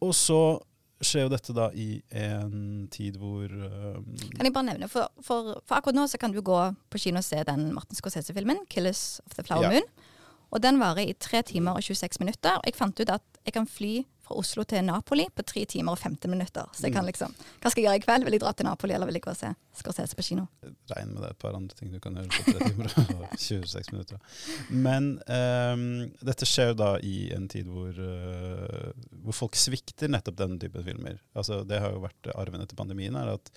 Og 0.05 0.15
så 0.15 0.59
skjer 1.05 1.27
jo 1.27 1.31
dette 1.33 1.55
da 1.55 1.69
i 1.79 2.01
en 2.19 2.89
tid 2.91 3.19
hvor 3.21 3.47
um, 3.47 4.07
Kan 4.35 4.49
jeg 4.49 4.55
bare 4.55 4.67
nevne, 4.67 4.89
for, 4.91 5.11
for, 5.23 5.61
for, 5.63 5.79
akkurat 5.79 5.99
nå 5.99 6.07
så 6.11 6.19
kan 6.19 6.35
du 6.35 6.41
gå 6.43 6.59
på 6.91 7.01
kino 7.03 7.23
og 7.23 7.27
se 7.27 7.39
den 7.47 7.69
Martin 7.75 7.99
Scorsese-filmen, 7.99 8.65
'Killers 8.67 9.21
of 9.27 9.37
the 9.39 9.47
Flower 9.47 9.69
ja. 9.69 9.79
Moon'. 9.79 10.07
Og 10.51 10.63
den 10.65 10.81
varer 10.81 11.11
i 11.11 11.13
3 11.13 11.43
timer 11.43 11.77
og 11.77 11.85
26 11.85 12.23
minutter. 12.23 12.57
Og 12.57 12.65
jeg 12.65 12.75
fant 12.75 13.01
ut 13.01 13.11
at 13.13 13.41
jeg 13.45 13.53
kan 13.53 13.67
fly 13.69 14.01
fra 14.29 14.37
Oslo 14.39 14.65
til 14.69 14.85
Napoli 14.85 15.27
på 15.35 15.43
3 15.43 15.65
timer 15.73 15.95
og 15.95 15.99
15 15.99 16.31
minutter. 16.31 16.69
Så 16.75 16.87
jeg 16.87 16.95
kan 16.95 17.05
mm. 17.05 17.11
liksom 17.11 17.35
Hva 17.63 17.71
skal 17.71 17.83
jeg 17.83 17.87
gjøre 17.87 18.01
i 18.01 18.05
kveld? 18.05 18.27
Vil 18.27 18.37
jeg 18.37 18.43
dra 18.45 18.53
til 18.53 18.69
Napoli, 18.69 18.95
eller 18.95 19.09
vil 19.09 19.19
jeg 19.19 19.25
gå 19.25 19.33
og 19.33 19.39
se 19.39 19.53
Scorsese 19.79 20.19
på 20.19 20.25
kino? 20.27 20.47
Regn 20.91 21.13
med 21.15 21.23
det 21.25 21.33
et 21.33 21.41
par 21.41 21.57
andre 21.57 21.77
ting 21.79 21.93
du 21.93 22.01
kan 22.03 22.19
gjøre 22.19 22.29
på 22.35 22.55
3 22.59 22.71
timer 22.71 22.95
og 23.05 23.37
26 23.49 23.93
minutter. 23.95 24.23
Men 24.71 25.11
um, 25.25 25.85
dette 26.31 26.49
skjer 26.49 26.73
jo 26.73 26.79
da 26.83 26.91
i 27.05 27.17
en 27.37 27.49
tid 27.51 27.71
hvor, 27.73 27.95
uh, 27.95 28.91
hvor 29.25 29.39
folk 29.45 29.59
svikter 29.59 30.11
nettopp 30.13 30.41
denne 30.41 30.59
typen 30.61 30.85
filmer. 30.87 31.23
Altså 31.39 31.63
Det 31.69 31.81
har 31.83 31.95
jo 31.95 32.05
vært 32.05 32.33
arven 32.35 32.65
etter 32.65 32.79
pandemien, 32.79 33.17
er 33.17 33.37
at 33.37 33.53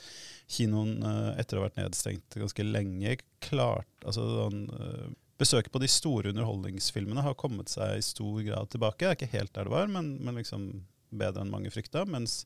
kinoen, 0.52 1.00
uh, 1.04 1.34
etter 1.42 1.58
å 1.58 1.64
ha 1.64 1.70
vært 1.70 1.82
nedstengt 1.82 2.40
ganske 2.40 2.68
lenge, 2.68 3.18
klart 3.42 3.90
altså, 4.06 4.26
sånn, 4.38 4.66
uh, 4.78 5.10
besøket 5.42 5.74
på 5.74 5.82
de 5.82 5.90
store 5.92 6.32
underholdningsfilmene 6.32 7.26
har 7.26 7.38
kommet 7.40 7.72
seg 7.72 7.98
i 7.98 8.06
stor 8.06 8.42
grad 8.46 8.72
tilbake. 8.72 9.04
Det 9.04 9.10
er 9.10 9.20
ikke 9.20 9.36
helt 9.38 9.54
der 9.58 9.68
det 9.68 9.76
var, 9.76 9.92
men, 9.92 10.16
men 10.24 10.40
liksom 10.40 10.72
bedre 11.12 11.44
enn 11.44 11.52
mange 11.52 11.72
frykta. 11.74 12.04
Mens 12.10 12.42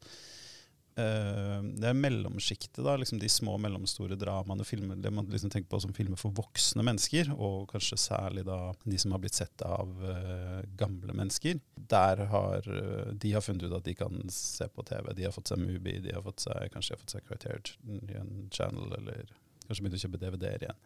øh, 1.00 1.66
det 1.78 1.90
er 1.90 1.98
mellomsjiktet, 1.98 2.82
da, 2.86 2.96
liksom 3.00 3.20
de 3.22 3.30
små 3.32 3.58
mellomstore 3.62 4.18
dramaene, 4.20 4.68
filmer, 4.68 5.00
det 5.02 5.12
man 5.14 5.30
liksom 5.32 5.52
tenker 5.54 5.70
på 5.72 5.82
som 5.84 5.94
filmer 5.98 6.20
for 6.20 6.36
voksne 6.36 6.86
mennesker, 6.88 7.32
og 7.36 7.68
kanskje 7.74 8.00
særlig 8.08 8.46
da 8.48 8.60
de 8.84 9.02
som 9.02 9.16
har 9.16 9.24
blitt 9.24 9.38
sett 9.38 9.66
av 9.68 9.92
øh, 10.02 10.62
gamle 10.80 11.18
mennesker, 11.18 11.62
der 11.96 12.26
har 12.32 12.70
øh, 12.72 13.12
de 13.14 13.36
har 13.36 13.46
funnet 13.46 13.68
ut 13.68 13.78
at 13.80 13.88
de 13.88 13.98
kan 13.98 14.24
se 14.34 14.70
på 14.72 14.88
TV. 14.88 15.12
De 15.18 15.28
har 15.28 15.36
fått 15.36 15.54
seg 15.54 15.62
Mubi, 15.62 16.00
de 16.06 16.16
har 16.16 16.26
fått 16.26 16.48
seg, 16.48 16.72
kanskje 16.74 16.94
de 16.94 16.98
har 16.98 17.04
fått 17.06 17.18
seg 17.18 17.30
Criterion 17.30 18.50
Channel, 18.56 18.98
eller 19.02 19.38
kanskje 19.68 19.86
begynt 19.86 20.00
å 20.00 20.04
kjøpe 20.06 20.22
DVD-er 20.22 20.68
igjen. 20.68 20.84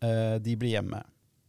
De 0.00 0.54
blir 0.58 0.74
hjemme. 0.74 0.98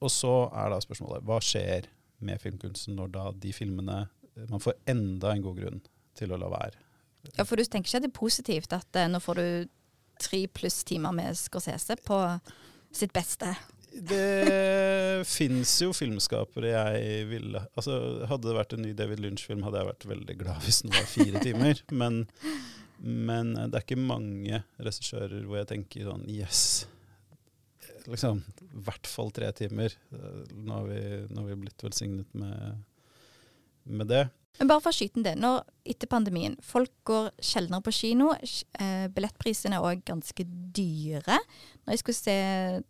Og 0.05 0.11
så 0.13 0.31
er 0.53 0.69
da 0.71 0.77
spørsmålet 0.83 1.25
hva 1.25 1.39
skjer 1.43 1.87
med 2.25 2.41
filmkunsten 2.41 2.97
når 2.97 3.13
da 3.15 3.27
de 3.43 3.53
filmene 3.55 4.01
eh, 4.05 4.47
Man 4.49 4.63
får 4.63 4.77
enda 4.91 5.33
en 5.33 5.45
god 5.45 5.61
grunn 5.61 5.81
til 6.15 6.31
å 6.31 6.39
la 6.39 6.49
være. 6.51 6.79
Ja, 7.35 7.43
For 7.43 7.57
du 7.57 7.65
tenker 7.65 7.89
ikke 7.89 7.99
at 7.99 8.05
det 8.05 8.11
er 8.11 8.19
positivt 8.19 8.75
at 8.75 8.99
uh, 8.99 9.07
nå 9.11 9.19
får 9.23 9.39
du 9.41 9.47
tre 10.21 10.45
pluss 10.47 10.83
timer 10.87 11.15
med 11.15 11.35
Scorsese 11.35 11.97
på 12.05 12.19
sitt 12.95 13.11
beste? 13.15 13.49
Det 13.95 15.23
fins 15.37 15.73
jo 15.81 15.91
filmskapere 15.95 16.71
jeg 16.73 17.27
ville 17.29 17.61
Altså, 17.79 17.97
Hadde 18.27 18.49
det 18.49 18.57
vært 18.57 18.75
en 18.75 18.83
ny 18.83 18.91
David 18.95 19.23
Lynch-film, 19.23 19.63
hadde 19.65 19.81
jeg 19.81 19.89
vært 19.89 20.07
veldig 20.11 20.37
glad 20.43 20.63
hvis 20.67 20.81
den 20.85 20.95
var 20.95 21.09
fire 21.09 21.43
timer. 21.43 21.83
Men, 21.91 22.23
men 23.01 23.55
det 23.57 23.71
er 23.73 23.87
ikke 23.87 23.99
mange 23.99 24.63
regissører 24.77 25.43
hvor 25.43 25.63
jeg 25.63 25.71
tenker 25.73 26.07
sånn 26.07 26.27
Yes, 26.31 26.85
liksom, 28.09 28.41
i 28.61 28.81
hvert 28.87 29.09
fall 29.09 29.31
tre 29.35 29.51
timer. 29.57 29.93
Nå 30.11 30.79
har 30.79 30.89
vi, 30.89 31.03
nå 31.29 31.41
har 31.41 31.51
vi 31.51 31.59
blitt 31.65 31.85
velsignet 31.85 32.33
med, 32.37 32.81
med, 33.83 34.07
det. 34.11 34.25
Men 34.59 34.71
bare 34.71 34.83
for 34.83 34.93
å 34.93 34.95
skyte 34.95 35.23
det. 35.25 35.35
Når, 35.41 35.65
etter 35.95 36.09
pandemien, 36.11 36.55
folk 36.63 36.93
går 37.07 37.31
sjeldnere 37.43 37.83
på 37.85 37.95
kino. 37.95 38.31
Eh, 38.35 39.07
billettprisene 39.15 39.79
er 39.79 39.87
òg 39.89 40.05
ganske 40.07 40.47
dyre. 40.75 41.41
Når 41.83 41.97
jeg 41.97 42.03
skulle 42.03 42.21
se 42.21 42.37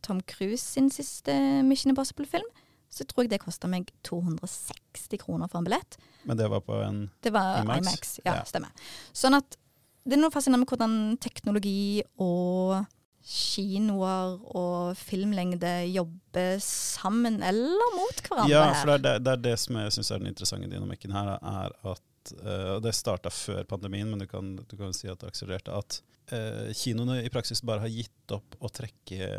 Tom 0.06 0.22
Cruise 0.30 0.64
sin 0.64 0.92
siste 0.94 1.34
Mission 1.66 1.94
Impossible-film, 1.94 2.48
så 2.96 3.04
tror 3.08 3.25
jeg 3.25 3.34
det 3.34 3.42
kosta 3.44 3.68
meg 3.68 3.90
260 4.08 5.20
kroner 5.25 5.50
for 5.52 5.60
en 5.60 5.68
billett. 5.68 5.98
Men 6.25 6.40
det 6.40 6.48
var 6.52 6.64
på 6.64 6.78
en 6.86 7.08
det 7.25 7.34
var 7.36 7.64
IMAX? 7.64 7.82
IMAX 7.82 8.18
ja, 8.24 8.38
ja, 8.40 8.44
stemmer. 8.48 8.92
Sånn 9.16 9.36
at 9.38 9.58
det 10.06 10.16
er 10.16 10.22
noe 10.22 10.34
fascinerende 10.34 10.64
med 10.64 10.72
hvordan 10.72 10.98
teknologi 11.24 12.04
og 12.22 12.86
kinoer 13.25 14.36
og 14.53 14.98
filmlengde 15.00 15.72
jobber 15.89 16.60
sammen 16.62 17.39
eller 17.44 17.96
mot 17.98 18.20
hverandre? 18.22 18.51
Ja, 18.51 18.67
for 18.77 18.91
det 18.91 18.98
er 18.98 19.05
det, 19.05 19.13
det, 19.25 19.32
er 19.34 19.46
det 19.48 19.55
som 19.63 19.79
jeg 19.82 19.96
syns 19.96 20.12
er 20.13 20.22
den 20.22 20.29
interessante 20.29 20.70
dynamikken 20.70 21.15
her, 21.15 21.32
er 21.39 21.74
at 21.96 22.36
uh, 22.44 22.75
Det 22.86 22.94
starta 22.94 23.34
før 23.34 23.65
pandemien, 23.70 24.10
men 24.12 24.22
du 24.22 24.27
kan, 24.29 24.55
du 24.62 24.77
kan 24.77 24.94
si 24.94 25.10
at 25.10 25.24
det 25.24 25.32
akselererte. 25.34 25.74
At 25.74 26.00
uh, 26.34 26.70
kinoene 26.77 27.24
i 27.25 27.32
praksis 27.34 27.65
bare 27.65 27.88
har 27.88 27.94
gitt 27.94 28.36
opp 28.38 28.60
å 28.62 28.70
trekke 28.70 29.32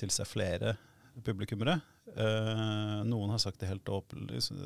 til 0.00 0.14
seg 0.14 0.30
flere 0.32 0.78
publikummere. 1.24 1.80
Uh, 2.16 3.04
noen 3.04 3.34
har 3.34 3.42
sagt 3.42 3.60
det 3.60 3.68
helt 3.68 3.88
åpent, 3.92 4.30
liksom, 4.32 4.56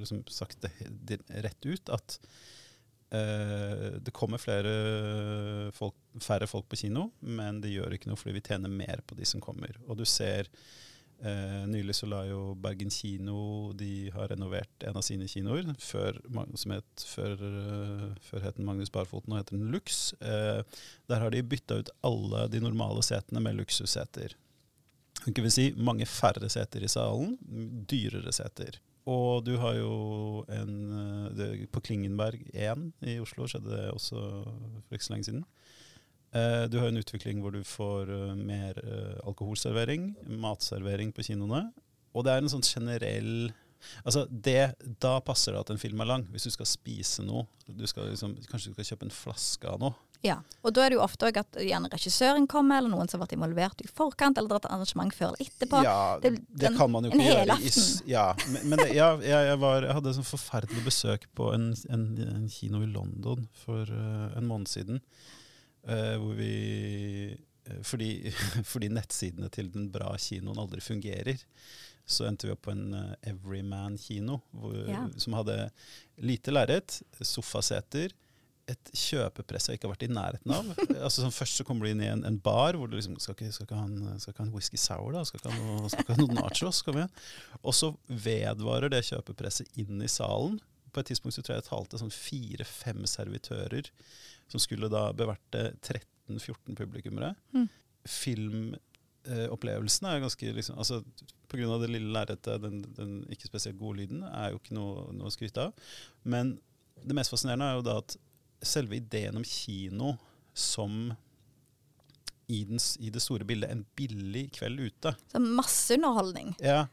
liksom 0.00 0.24
sagt 0.32 0.64
det 0.64 1.20
rett 1.44 1.68
ut, 1.68 1.92
at 1.92 2.16
det 3.08 4.12
kommer 4.12 4.42
folk, 5.72 5.94
færre 6.20 6.46
folk 6.46 6.66
på 6.68 6.76
kino, 6.76 7.06
men 7.20 7.62
det 7.62 7.72
gjør 7.72 7.94
ikke 7.96 8.10
noe 8.10 8.20
fordi 8.20 8.36
vi 8.36 8.44
tjener 8.44 8.72
mer 8.72 9.00
på 9.06 9.16
de 9.16 9.24
som 9.28 9.40
kommer. 9.40 9.78
Og 9.88 9.96
du 9.96 10.04
ser 10.08 10.50
uh, 11.22 11.64
Nylig 11.70 11.96
så 11.96 12.08
la 12.10 12.20
jo 12.28 12.52
Bergen 12.60 12.92
kino 12.92 13.72
De 13.76 14.10
har 14.14 14.28
renovert 14.32 14.84
en 14.86 14.98
av 15.00 15.06
sine 15.06 15.28
kinoer, 15.30 15.70
før, 15.80 16.20
som 16.60 16.74
het, 16.76 17.06
før, 17.14 17.40
uh, 17.40 18.10
før 18.28 18.44
het 18.44 18.60
Magnus 18.60 18.92
Barfoten, 18.92 19.32
nå 19.32 19.40
heter 19.40 19.56
den 19.56 19.72
Lux. 19.72 20.12
der 20.20 21.24
har 21.24 21.32
de 21.32 21.42
bytta 21.42 21.80
ut 21.80 21.94
alle 22.04 22.44
de 22.52 22.60
normale 22.60 23.02
setene 23.06 23.40
med 23.40 23.56
luksusseter. 23.62 24.36
Det 25.26 25.42
vil 25.42 25.52
si 25.52 25.70
mange 25.76 26.06
færre 26.06 26.48
seter 26.52 26.84
i 26.84 26.90
salen, 26.90 27.34
dyrere 27.88 28.32
seter. 28.32 28.78
Og 29.08 29.44
du 29.46 29.54
har 29.62 29.76
jo 29.78 29.92
en 30.52 30.72
eh, 30.98 31.28
det, 31.36 31.48
På 31.72 31.80
Klingenberg 31.84 32.42
1 32.52 32.90
i 33.08 33.18
Oslo 33.22 33.46
skjedde 33.48 33.70
det 33.72 33.86
også 33.92 34.18
for 34.18 34.96
ikke 34.96 35.06
så 35.06 35.14
lenge 35.14 35.28
siden. 35.30 35.44
Eh, 36.36 36.64
du 36.68 36.78
har 36.80 36.90
en 36.90 37.00
utvikling 37.00 37.40
hvor 37.40 37.54
du 37.54 37.62
får 37.64 38.10
uh, 38.12 38.34
mer 38.36 38.76
alkoholservering, 39.24 40.10
matservering 40.28 41.14
på 41.16 41.24
kinoene. 41.30 41.68
Og 42.12 42.26
det 42.26 42.34
er 42.34 42.42
en 42.42 42.52
sånn 42.52 42.66
generell 42.66 43.50
Altså 44.02 44.24
det, 44.26 44.74
Da 44.98 45.20
passer 45.22 45.54
det 45.54 45.60
at 45.60 45.68
en 45.70 45.78
film 45.78 46.00
er 46.02 46.08
lang. 46.10 46.24
Hvis 46.32 46.48
du 46.48 46.50
skal 46.50 46.66
spise 46.66 47.22
noe, 47.22 47.44
du 47.68 47.86
skal 47.86 48.10
liksom, 48.10 48.34
kanskje 48.50 48.72
du 48.72 48.74
skal 48.74 48.88
kjøpe 48.90 49.06
en 49.06 49.14
flaske 49.14 49.70
av 49.70 49.78
noe. 49.84 49.94
Ja, 50.26 50.40
og 50.66 50.72
da 50.74 50.82
er 50.82 50.90
det 50.90 50.96
jo 50.96 51.02
ofte 51.04 51.28
òg 51.28 51.36
at 51.38 51.56
gjerne 51.62 51.88
regissøren 51.92 52.48
kommer, 52.50 52.80
eller 52.80 52.90
noen 52.90 53.06
som 53.10 53.20
har 53.20 53.28
vært 53.28 53.36
involvert 53.36 53.82
i 53.84 53.86
forkant, 53.86 54.38
eller 54.40 54.50
dratt 54.50 54.66
arrangement 54.66 55.14
før 55.14 55.30
eller 55.30 55.44
etterpå. 55.46 55.82
Ja, 55.86 55.98
det, 56.22 56.32
det 56.58 56.72
kan 56.74 56.90
man 56.90 57.06
jo 57.06 57.12
ikke 57.12 57.28
gjøre. 57.28 57.58
I, 57.62 57.72
ja, 58.10 58.24
men, 58.50 58.64
men 58.72 58.82
det, 58.82 58.88
ja, 58.96 59.12
jeg, 59.22 59.48
jeg, 59.52 59.60
var, 59.62 59.86
jeg, 59.86 59.98
hadde 60.00 60.14
et 60.16 60.30
forferdelig 60.32 60.84
besøk 60.88 61.28
på 61.38 61.52
en, 61.54 61.68
en, 61.94 62.06
en, 62.26 62.48
kino 62.50 62.82
i 62.82 62.90
London 62.90 63.46
for 63.62 63.86
uh, 63.86 64.32
en 64.38 64.48
måned 64.50 64.70
siden. 64.70 64.98
Uh, 65.86 66.16
hvor 66.18 66.34
vi 66.40 66.54
uh, 67.70 67.78
fordi, 67.86 68.12
fordi 68.72 68.90
nettsidene 68.90 69.52
til 69.54 69.70
den 69.70 69.86
bra 69.94 70.16
kinoen 70.18 70.58
aldri 70.58 70.82
fungerer 70.82 71.38
så 72.08 72.24
endte 72.24 72.48
vi 72.48 72.54
opp 72.54 72.62
på 72.64 72.72
en 72.72 72.86
uh, 72.96 73.14
Everyman-kino, 73.28 74.40
ja. 74.88 75.02
som 75.20 75.34
hadde 75.36 75.66
lite 76.24 76.54
lerret, 76.54 77.02
sofaseter, 77.20 78.14
et 78.68 78.90
kjøpepress 78.92 79.68
jeg 79.68 79.78
ikke 79.78 79.88
har 79.88 79.94
vært 79.94 80.06
i 80.06 80.10
nærheten 80.12 80.54
av. 80.54 80.70
altså 81.06 81.22
sånn, 81.22 81.34
Først 81.34 81.60
så 81.60 81.66
kommer 81.66 81.86
du 81.86 81.92
inn 81.92 82.02
i 82.04 82.10
en, 82.10 82.24
en 82.28 82.38
bar 82.42 82.76
hvor 82.78 82.90
du 82.90 82.98
liksom 82.98 83.16
skal 83.22 83.36
ikke, 83.36 83.52
skal 83.54 83.68
ikke, 83.68 83.80
ha, 83.80 83.86
en, 83.88 84.20
skal 84.20 84.34
ikke 84.34 84.44
ha 84.44 84.48
en 84.48 84.54
whisky 84.54 84.80
sour, 84.80 85.12
da? 85.16 85.24
Skal 85.28 85.40
ikke 85.40 85.54
ha 85.54 85.62
noe, 85.62 85.92
skal 85.92 86.04
ikke 86.04 86.16
ha 86.16 86.22
noe 86.22 86.36
nachos? 86.36 86.82
Kom 86.86 87.00
igjen. 87.00 87.14
Og 87.62 87.76
så 87.76 87.92
vedvarer 88.28 88.92
det 88.92 89.06
kjøpepresset 89.08 89.80
inn 89.80 90.04
i 90.04 90.10
salen. 90.12 90.58
På 90.92 91.02
et 91.02 91.10
tidspunkt 91.12 91.36
så 91.36 91.44
tror 91.44 91.56
jeg 91.56 91.64
jeg 91.64 91.70
talte 91.70 92.00
sånn 92.00 92.14
fire-fem 92.14 93.02
servitører 93.08 93.90
som 94.48 94.62
skulle 94.62 94.90
da 94.92 95.08
beverte 95.16 95.70
13-14 95.76 96.78
publikummere. 96.78 97.34
Mm. 97.56 97.66
Filmopplevelsen 98.08 100.08
er 100.08 100.22
ganske 100.24 100.54
liksom, 100.60 100.78
altså 100.80 101.02
Pga. 101.48 101.78
det 101.80 101.88
lille 101.88 102.12
lerretet, 102.12 102.60
den, 102.60 102.82
den, 102.96 103.12
ikke 103.32 103.48
spesielt 103.48 103.78
gode 103.80 104.02
lyden, 104.02 104.24
er 104.28 104.52
jo 104.52 104.58
ikke 104.60 104.76
noe, 104.76 105.06
noe 105.16 105.30
å 105.30 105.32
skryte 105.32 105.68
av. 105.68 105.86
Men 106.28 106.58
det 107.04 107.16
mest 107.16 107.32
fascinerende 107.32 107.68
er 107.68 107.78
jo 107.78 107.86
da 107.86 107.98
at 108.02 108.16
selve 108.62 108.96
ideen 108.96 109.36
om 109.36 109.44
kino 109.44 110.16
som 110.54 111.14
i, 112.48 112.64
den, 112.64 112.78
i, 112.98 113.10
det 113.10 113.20
store 113.20 113.44
bildet 113.44 113.70
en 113.70 113.84
billig 113.96 114.48
kveld 114.56 114.80
ute. 114.80 115.12
Så 115.32 115.40
masse 115.42 115.94
underholdning. 115.94 116.54
Ja, 116.64 116.86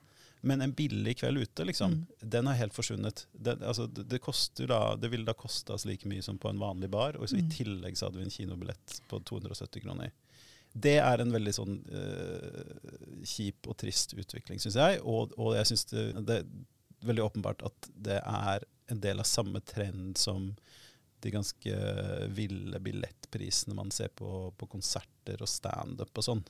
men 0.45 0.61
en 0.61 0.73
billig 0.73 1.17
kveld 1.17 1.37
ute, 1.37 1.65
liksom, 1.65 1.93
mm. 1.93 2.05
den 2.19 2.47
har 2.47 2.53
helt 2.59 2.73
forsvunnet. 2.75 3.27
Det, 3.31 3.55
altså, 3.63 3.87
det, 3.87 4.03
det, 4.11 4.19
koster 4.19 4.67
da, 4.67 4.81
det 4.99 5.09
ville 5.09 5.25
da 5.25 5.33
kosta 5.33 5.73
oss 5.73 5.87
like 5.89 6.07
mye 6.11 6.21
som 6.21 6.37
på 6.37 6.51
en 6.51 6.59
vanlig 6.59 6.89
bar, 6.93 7.15
og 7.17 7.29
så 7.29 7.39
mm. 7.39 7.41
i 7.41 7.55
tillegg 7.55 7.97
så 7.97 8.09
hadde 8.09 8.19
vi 8.19 8.27
en 8.27 8.35
kinobillett 8.35 8.99
på 9.09 9.19
270 9.31 9.81
kroner. 9.87 10.11
Det 10.75 10.97
er 10.99 11.23
en 11.23 11.31
veldig 11.31 11.53
sånn 11.55 11.79
uh, 11.87 13.23
kjip 13.23 13.71
og 13.71 13.77
trist 13.79 14.13
utvikling, 14.13 14.59
syns 14.59 14.75
jeg. 14.75 14.99
Og, 15.07 15.31
og 15.39 15.55
jeg 15.55 15.71
syns 15.71 15.87
det, 15.93 16.05
det, 16.27 16.41
veldig 17.07 17.25
åpenbart 17.29 17.63
at 17.65 17.89
det 17.95 18.19
er 18.19 18.65
en 18.91 19.01
del 19.01 19.23
av 19.23 19.29
samme 19.29 19.63
trend 19.65 20.19
som 20.19 20.51
de 21.25 21.33
ganske 21.33 21.77
ville 22.37 22.79
billettprisene 22.85 23.75
man 23.77 23.91
ser 23.93 24.11
på, 24.13 24.51
på 24.57 24.67
konserter 24.69 25.41
og 25.41 25.49
standup 25.49 26.21
og 26.21 26.27
sånn 26.27 26.43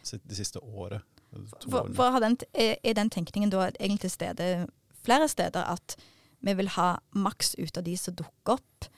de 0.00 0.36
siste 0.36 0.62
året. 0.62 1.02
For, 1.66 1.90
for 1.94 2.22
den, 2.22 2.38
er, 2.54 2.78
den 2.96 3.10
tenkningen 3.12 3.52
da 3.52 3.66
egentlig 3.68 4.06
til 4.06 4.14
stede 4.14 4.46
flere 5.04 5.28
steder 5.30 5.68
at 5.70 5.96
vi 6.40 6.54
vil 6.56 6.70
ha 6.76 6.94
maks 7.12 7.54
ut 7.58 7.76
av 7.76 7.84
de 7.84 7.96
som 8.00 8.16
dukker 8.16 8.58
opp, 8.58 8.88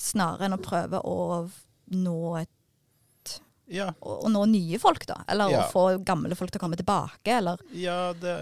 snarere 0.00 0.48
enn 0.48 0.56
å 0.56 0.62
prøve 0.64 1.00
å 1.06 1.18
nå 1.94 2.20
et 2.40 2.50
ja. 3.70 3.86
å, 4.00 4.28
nå 4.32 4.42
nye 4.50 4.78
folk, 4.82 5.04
da? 5.08 5.20
Eller 5.30 5.52
ja. 5.52 5.62
å 5.64 5.70
få 5.72 5.84
gamle 6.06 6.36
folk 6.38 6.52
til 6.52 6.60
å 6.60 6.64
komme 6.64 6.78
tilbake, 6.78 7.36
eller? 7.38 7.62
Ja, 7.76 8.12
det, 8.18 8.34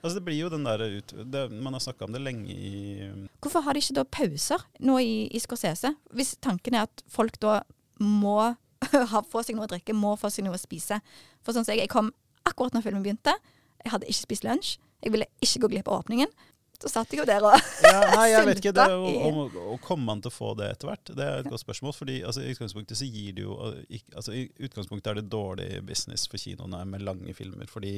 altså 0.00 0.18
det 0.18 0.24
blir 0.28 0.38
jo 0.38 0.52
den 0.52 0.66
der 0.68 0.82
ut, 0.82 1.14
det, 1.26 1.48
Man 1.54 1.74
har 1.76 1.82
snakka 1.82 2.06
om 2.06 2.14
det 2.14 2.22
lenge 2.22 2.54
i 2.54 3.10
Hvorfor 3.42 3.66
har 3.66 3.74
de 3.74 3.82
ikke 3.82 3.98
da 3.98 4.06
pauser 4.18 4.64
nå 4.84 4.98
i, 5.02 5.12
i 5.34 5.42
Scorsese? 5.42 5.92
Hvis 6.14 6.36
tanken 6.44 6.78
er 6.78 6.86
at 6.88 7.04
folk 7.10 7.40
da 7.42 7.60
må 7.98 8.38
ha, 9.12 9.22
få 9.26 9.42
seg 9.42 9.58
noe 9.58 9.66
å 9.66 9.72
drikke, 9.72 9.96
må 9.96 10.14
få 10.18 10.30
seg 10.32 10.46
noe 10.46 10.58
å 10.58 10.60
spise. 10.60 11.00
For 11.42 11.54
sånn 11.54 11.66
som 11.66 11.74
jeg, 11.74 11.86
jeg 11.86 11.92
kom 11.92 12.12
akkurat 12.48 12.76
når 12.76 12.86
filmen 12.86 13.04
begynte. 13.04 13.34
Jeg 13.82 13.94
hadde 13.94 14.10
ikke 14.10 14.26
spist 14.26 14.46
lunsj. 14.46 14.76
Jeg 15.02 15.14
ville 15.14 15.28
ikke 15.44 15.64
gå 15.64 15.72
glipp 15.74 15.90
av 15.90 16.02
åpningen. 16.02 16.30
Så 16.78 16.90
satt 16.92 17.10
jeg 17.10 17.24
jo 17.24 17.26
der 17.26 17.42
og 17.42 17.56
ja, 17.82 18.00
Nei, 18.14 18.28
jeg 18.30 18.46
vet 18.46 18.60
ikke. 18.60 18.72
Det, 18.76 18.86
om, 18.94 19.38
om, 19.48 19.78
kommer 19.82 20.12
man 20.12 20.20
til 20.22 20.30
å 20.30 20.36
få 20.36 20.52
det 20.58 20.68
etter 20.76 20.92
hvert? 20.92 21.10
Det 21.10 21.24
er 21.24 21.40
et 21.42 21.50
godt 21.50 21.64
spørsmål. 21.64 21.94
fordi 21.96 22.20
altså, 22.22 22.44
I 22.44 22.54
utgangspunktet 22.54 23.00
så 23.00 23.08
gir 23.08 23.34
det 23.34 23.46
jo 23.46 23.56
altså, 23.58 24.34
I 24.34 24.44
utgangspunktet 24.68 25.10
er 25.10 25.18
det 25.18 25.32
dårlig 25.32 25.70
business 25.88 26.28
for 26.30 26.38
kinoene 26.38 26.84
med 26.86 27.02
lange 27.02 27.34
filmer. 27.34 27.66
fordi 27.66 27.94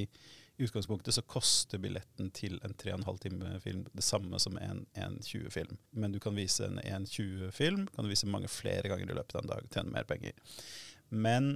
i 0.61 0.65
utgangspunktet 0.65 1.15
så 1.17 1.23
koster 1.25 1.81
billetten 1.81 2.31
til 2.37 2.59
en 2.65 2.75
3,5 2.77 3.21
time 3.23 3.53
film 3.65 3.85
det 3.93 4.05
samme 4.05 4.41
som 4.41 4.59
en 4.61 4.83
1,20-film. 4.95 5.77
Men 5.91 6.13
du 6.13 6.21
kan 6.21 6.37
vise 6.37 6.67
en 6.67 6.81
1,20-film 6.81 7.87
kan 7.95 8.05
du 8.05 8.13
vise 8.13 8.29
mange 8.29 8.49
flere 8.49 8.89
ganger 8.89 9.09
i 9.09 9.17
løpet 9.17 9.37
av 9.39 9.45
en 9.45 9.53
dag, 9.55 9.69
tjene 9.73 9.95
mer 9.95 10.09
penger. 10.09 10.37
Men 11.09 11.55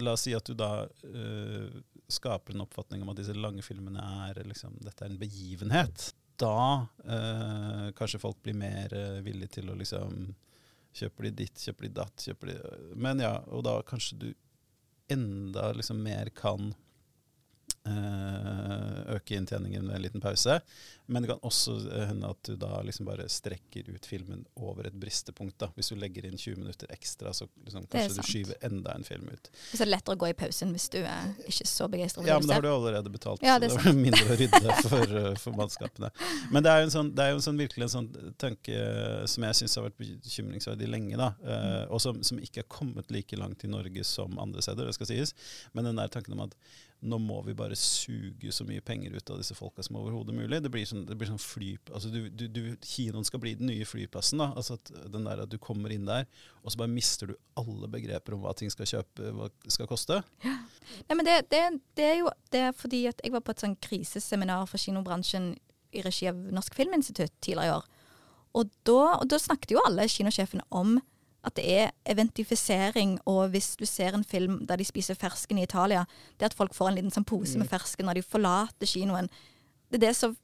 la 0.00 0.12
oss 0.16 0.24
si 0.24 0.32
at 0.36 0.48
du 0.48 0.56
da 0.56 0.86
uh, 0.86 1.82
skaper 2.08 2.54
en 2.54 2.64
oppfatning 2.64 3.04
om 3.04 3.12
at 3.12 3.20
disse 3.20 3.36
lange 3.36 3.64
filmene 3.64 4.00
er 4.28 4.40
liksom, 4.48 4.76
dette 4.84 5.04
er 5.04 5.12
en 5.12 5.20
begivenhet 5.20 6.10
da 6.40 6.86
eh, 7.04 7.86
kanskje 7.98 8.20
folk 8.22 8.42
blir 8.44 8.56
mer 8.58 8.94
eh, 8.94 9.22
villige 9.26 9.58
til 9.60 9.72
å 9.72 9.78
liksom 9.78 10.34
Kjøper 10.96 11.26
de 11.26 11.30
ditt, 11.42 11.60
kjøper 11.60 11.84
de 11.84 11.88
datt, 11.92 12.22
kjøper 12.24 12.48
de 12.48 12.94
Men 12.96 13.20
ja, 13.20 13.34
og 13.52 13.66
da 13.66 13.74
kanskje 13.84 14.16
du 14.16 14.28
enda 15.12 15.66
liksom 15.76 15.98
mer 16.00 16.30
kan 16.32 16.70
øke 17.86 19.36
inntjeningen 19.36 19.86
med 19.86 19.96
en 19.96 20.02
liten 20.02 20.20
pause. 20.20 20.60
Men 21.06 21.22
det 21.22 21.28
kan 21.30 21.38
også 21.46 21.76
eh, 21.92 22.06
hende 22.10 22.28
at 22.30 22.48
du 22.48 22.56
da 22.58 22.80
liksom 22.82 23.06
bare 23.06 23.28
strekker 23.30 23.86
ut 23.94 24.06
filmen 24.06 24.42
over 24.58 24.88
et 24.88 24.94
bristepunkt. 24.98 25.58
da. 25.62 25.68
Hvis 25.76 25.92
du 25.92 25.98
legger 26.00 26.26
inn 26.26 26.38
20 26.38 26.56
minutter 26.58 26.90
ekstra, 26.90 27.32
så 27.32 27.46
liksom 27.64 27.86
kanskje 27.92 28.16
du 28.16 28.26
skyver 28.26 28.66
enda 28.66 28.94
en 28.94 29.06
film 29.06 29.28
ut. 29.30 29.50
Så 29.70 29.78
det 29.78 29.86
er 29.86 29.92
lettere 29.92 30.16
å 30.16 30.20
gå 30.24 30.30
i 30.32 30.36
pausen 30.38 30.72
hvis 30.74 30.88
du 30.90 30.98
er 31.04 31.30
ikke 31.46 31.68
så 31.70 31.86
begeistra 31.92 32.26
Ja, 32.26 32.40
men 32.42 32.50
da 32.50 32.58
har 32.58 32.66
du 32.66 32.70
allerede 32.72 33.12
betalt, 33.12 33.44
ja, 33.46 33.58
det 33.62 33.70
så 33.70 33.78
det 33.84 33.92
er 33.92 34.00
mindre 34.00 34.24
å 34.34 34.38
rydde 34.40 34.78
for, 34.88 35.14
eh, 35.20 35.28
for 35.44 35.58
mannskapene. 35.60 36.10
Men 36.50 36.66
det 36.66 36.72
er 36.72 36.82
jo, 36.82 36.88
en 36.88 36.96
sånn, 36.96 37.12
det 37.14 37.26
er 37.26 37.34
jo 37.34 37.38
en 37.38 37.46
sånn, 37.46 37.62
virkelig 37.62 37.86
en 37.86 37.94
sånn 37.94 38.34
tanke 38.42 38.82
som 39.30 39.46
jeg 39.46 39.60
syns 39.60 39.78
har 39.78 39.86
vært 39.86 40.00
bekymringsverdig 40.02 40.90
lenge, 40.90 41.20
da. 41.20 41.32
Mm. 41.46 41.92
og 41.94 42.00
som, 42.02 42.18
som 42.26 42.38
ikke 42.42 42.62
har 42.62 42.68
kommet 42.72 43.10
like 43.14 43.36
langt 43.38 43.62
i 43.64 43.70
Norge 43.70 44.02
som 44.06 44.34
andre 44.42 44.62
steder, 44.64 44.88
det 44.88 44.96
skal 44.96 45.08
sies. 45.10 45.32
Men 45.76 45.86
den 45.86 46.00
der 46.00 46.10
tanken 46.12 46.34
om 46.34 46.44
at 46.48 46.56
nå 47.04 47.18
må 47.20 47.42
vi 47.44 47.54
bare 47.56 47.76
suge 47.76 48.52
så 48.54 48.64
mye 48.66 48.82
penger 48.84 49.14
ut 49.16 49.30
av 49.30 49.40
disse 49.40 49.54
folka 49.54 49.84
som 49.84 49.98
overhodet 50.00 50.34
mulig. 50.34 50.62
Det 50.64 50.70
blir 50.72 50.86
sånn, 50.88 51.04
det 51.08 51.16
blir 51.18 51.28
sånn 51.28 51.42
fly... 51.42 51.74
Altså 51.92 52.10
du, 52.12 52.30
du, 52.30 52.46
du, 52.48 52.60
kinoen 52.80 53.26
skal 53.26 53.42
bli 53.42 53.52
den 53.58 53.68
nye 53.70 53.86
flyplassen. 53.88 54.40
da, 54.40 54.48
altså 54.56 54.78
at 54.78 54.92
den 55.12 55.28
der 55.28 55.44
at 55.44 55.52
Du 55.52 55.58
kommer 55.62 55.92
inn 55.92 56.08
der, 56.08 56.24
og 56.62 56.72
så 56.72 56.80
bare 56.80 56.92
mister 56.92 57.30
du 57.30 57.36
alle 57.60 57.90
begreper 57.92 58.36
om 58.36 58.42
hva 58.44 58.54
ting 58.56 58.72
skal 58.72 58.88
kjøpe, 58.88 59.32
hva 59.36 59.50
skal 59.68 59.90
koste. 59.90 60.22
Ja. 60.44 60.56
Nei, 61.10 61.18
men 61.18 61.26
det, 61.28 61.36
det, 61.52 61.62
det, 61.98 62.06
er 62.06 62.16
jo 62.22 62.32
det 62.54 62.62
er 62.68 62.76
fordi 62.76 63.04
at 63.10 63.20
jeg 63.24 63.34
var 63.34 63.44
på 63.44 63.52
et 63.52 63.64
sånn 63.64 63.76
kriseseminar 63.82 64.64
for 64.70 64.80
kinobransjen 64.80 65.52
i 65.96 66.04
regi 66.04 66.30
av 66.30 66.38
Norsk 66.54 66.76
Filminstitutt 66.78 67.34
tidligere 67.44 67.68
i 67.68 67.76
år. 67.76 67.92
Og 68.56 68.72
da, 68.88 69.02
og 69.20 69.28
da 69.28 69.38
snakket 69.40 69.76
jo 69.76 69.84
alle 69.84 70.08
kinosjefene 70.08 70.64
om 70.74 70.96
at 71.46 71.56
det 71.58 71.66
er 71.70 71.92
eventifisering, 72.10 73.18
og 73.30 73.52
hvis 73.54 73.74
du 73.78 73.86
ser 73.86 74.16
en 74.16 74.24
film 74.26 74.64
der 74.66 74.80
de 74.80 74.86
spiser 74.86 75.18
fersken 75.18 75.60
i 75.60 75.66
Italia, 75.66 76.04
det 76.40 76.50
at 76.50 76.56
folk 76.58 76.74
får 76.74 76.90
en 76.90 76.98
liten 76.98 77.14
sånn 77.14 77.28
pose 77.28 77.58
med 77.58 77.68
mm. 77.68 77.74
fersken 77.74 78.08
når 78.08 78.18
de 78.18 78.26
forlater 78.26 78.90
kinoen, 78.90 79.30
det 79.90 80.00
er 80.00 80.08
det 80.08 80.16
som 80.18 80.34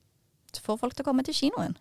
får 0.63 0.79
folk 0.79 0.95
til 0.95 1.05
å 1.05 1.11
komme 1.11 1.25
til 1.27 1.37
kinoen. 1.37 1.75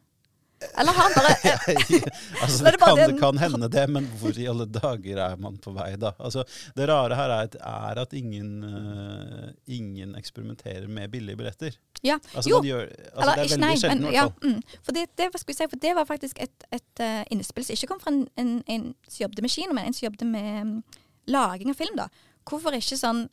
Eller 0.78 0.94
har 0.94 1.08
han 1.08 1.14
bare 1.16 1.32
altså, 2.44 2.64
det, 2.64 2.78
kan, 2.78 2.96
det, 2.98 3.20
kan, 3.20 3.38
hende 3.42 3.70
det, 3.72 3.86
men 3.90 4.06
hvor 4.22 4.38
i 4.38 4.46
alle 4.50 4.68
dager 4.70 5.22
er 5.26 5.40
man 5.42 5.58
på 5.62 5.74
vei 5.74 5.96
da? 6.00 6.14
Altså, 6.22 6.46
det 6.78 6.86
rare 6.90 7.18
her 7.18 7.34
er 7.34 7.48
at, 7.48 7.58
er 7.58 8.02
at 8.04 8.14
ingen, 8.18 8.52
uh, 8.62 9.50
ingen, 9.66 10.14
eksperimenterer 10.20 10.86
med 10.88 11.10
billige 11.14 11.40
billetter. 11.40 11.80
Ja, 12.04 12.18
altså, 12.36 12.50
jo. 12.50 12.62
Gjør, 12.66 12.80
altså, 12.82 13.22
Eller, 13.22 13.32
det 13.32 13.32
er 13.32 13.50
veldig 13.50 13.60
nei, 13.62 13.76
sjelden, 13.78 14.06
i 14.10 14.16
fall. 14.18 14.32
Mm, 14.42 14.80
for, 14.86 14.96
det, 14.98 15.04
det, 15.18 15.28
si, 15.38 15.68
for 15.70 15.82
det, 15.84 15.92
var 15.96 16.08
faktisk 16.10 16.42
et, 16.42 16.66
et 16.74 17.04
uh, 17.04 17.22
innspill 17.34 17.66
som 17.68 17.78
ikke 17.78 17.92
kom 17.92 18.02
fra 18.02 18.14
en, 18.14 18.24
en, 18.42 18.56
en, 18.66 18.88
som 19.08 19.24
jobbet 19.26 19.44
med 19.46 19.54
kino, 19.54 19.76
men 19.78 19.86
en 19.86 19.98
som 19.98 20.08
jobbet 20.08 20.26
med 20.28 20.62
um, 20.66 20.74
laging 21.30 21.70
av 21.70 21.78
film. 21.78 22.00
da. 22.00 22.10
Hvorfor 22.50 22.74
ikke 22.74 22.98
sånn 22.98 23.28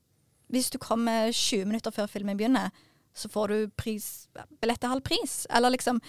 Hvis 0.52 0.70
du 0.72 0.78
kommer 0.80 1.32
20 1.32 1.66
minutter 1.68 1.92
før 1.92 2.06
filmen 2.08 2.36
begynner, 2.36 2.70
så 3.16 3.28
får 3.28 3.48
du 3.48 3.70
pris, 3.76 4.28
billett 4.60 4.80
til 4.80 4.92
halv 4.92 5.04
pris. 5.04 5.46
Eller 5.50 5.72
liksom 5.72 6.00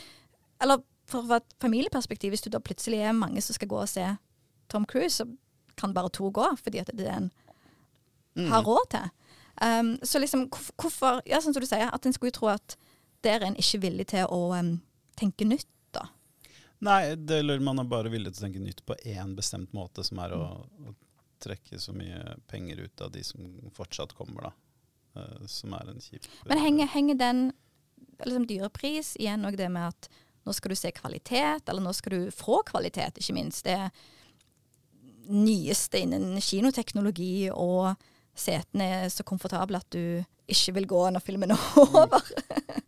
Eller 0.61 0.83
fra 1.09 1.39
et 1.39 1.55
familieperspektiv, 1.61 2.29
hvis 2.29 2.43
du 2.45 2.49
da 2.53 2.59
plutselig 2.59 2.99
er 3.01 3.15
mange 3.17 3.41
som 3.41 3.55
skal 3.55 3.67
gå 3.67 3.79
og 3.81 3.89
se 3.89 4.05
Tom 4.69 4.85
Cruise, 4.85 5.15
så 5.15 5.25
kan 5.79 5.93
bare 5.93 6.11
to 6.13 6.29
gå, 6.29 6.45
fordi 6.59 6.77
at 6.83 6.91
det 6.93 7.07
er 7.07 7.17
en 7.17 7.31
mm. 8.35 8.51
har 8.51 8.67
råd 8.67 8.89
til. 8.91 9.09
Um, 9.61 9.97
så 10.03 10.19
liksom, 10.19 10.47
hvorfor 10.79 11.21
Ja, 11.27 11.41
sånn 11.43 11.55
som 11.55 11.63
du 11.63 11.67
sier, 11.67 11.89
at 11.91 12.05
en 12.05 12.15
skulle 12.15 12.35
tro 12.35 12.47
at 12.53 12.77
der 13.25 13.41
er 13.41 13.49
en 13.49 13.59
ikke 13.59 13.81
villig 13.83 14.07
til 14.13 14.29
å 14.31 14.53
um, 14.55 14.77
tenke 15.19 15.47
nytt, 15.47 15.67
da. 15.95 16.05
Nei, 16.87 17.15
det, 17.19 17.41
eller 17.43 17.59
man 17.63 17.81
er 17.81 17.89
bare 17.91 18.11
villig 18.11 18.31
til 18.31 18.43
å 18.43 18.47
tenke 18.47 18.63
nytt 18.63 18.85
på 18.87 18.95
én 19.03 19.35
bestemt 19.35 19.73
måte, 19.75 20.05
som 20.07 20.21
er 20.23 20.35
å, 20.37 20.45
å, 20.63 20.95
trekke 21.39 21.79
så 21.79 21.93
mye 21.95 22.33
penger 22.51 22.81
ut 22.83 23.01
av 23.03 23.13
de 23.13 23.21
som 23.23 23.43
fortsatt 23.75 24.15
kommer, 24.15 24.49
da. 24.49 24.53
Uh, 25.19 25.45
som 25.49 25.73
er 25.73 25.87
en 25.89 26.01
kjip 26.03 26.27
Men 26.47 26.59
henger, 26.61 26.89
henger 26.93 27.17
den 27.17 27.39
liksom 28.21 28.43
dyrepris 28.47 29.15
igjen 29.17 29.47
òg 29.47 29.55
det 29.57 29.69
med 29.73 29.89
at 29.89 30.09
nå 30.45 30.53
skal 30.55 30.71
du 30.71 30.77
se 30.79 30.91
kvalitet, 30.95 31.67
eller 31.67 31.83
nå 31.83 31.91
skal 31.95 32.15
du 32.15 32.35
få 32.35 32.61
kvalitet, 32.67 33.19
ikke 33.19 33.35
minst. 33.35 33.67
Det 33.67 33.89
nyeste 35.29 35.99
innen 36.01 36.39
kinoteknologi, 36.41 37.49
og 37.51 37.93
setene 38.37 38.89
er 39.03 39.13
så 39.13 39.25
komfortable 39.27 39.79
at 39.79 39.89
du 39.93 40.21
ikke 40.49 40.73
vil 40.79 40.87
gå 40.89 41.01
når 41.13 41.23
filmen 41.23 41.53
er 41.53 41.65
over. 41.77 42.25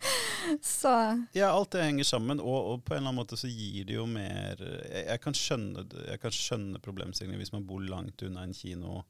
så 0.65 0.93
Ja, 1.37 1.51
alt 1.51 1.71
det 1.75 1.85
henger 1.85 2.07
sammen, 2.07 2.41
og, 2.41 2.59
og, 2.71 2.83
på 2.85 2.95
en 2.95 3.01
eller 3.01 3.11
annen 3.11 3.21
måte 3.21 3.39
så 3.39 3.49
gir 3.51 3.85
det 3.87 3.95
jo 3.99 4.07
mer 4.09 4.57
Jeg, 4.61 5.05
jeg 5.05 5.21
kan 5.23 5.37
skjønne, 5.37 5.85
jeg 6.07 6.35
skjønne 6.37 6.81
problemstillingen 6.83 7.41
hvis 7.41 7.53
man 7.53 7.67
bor 7.69 7.83
langt 7.85 8.25
unna 8.25 8.45
en 8.47 8.57
kino 8.57 9.01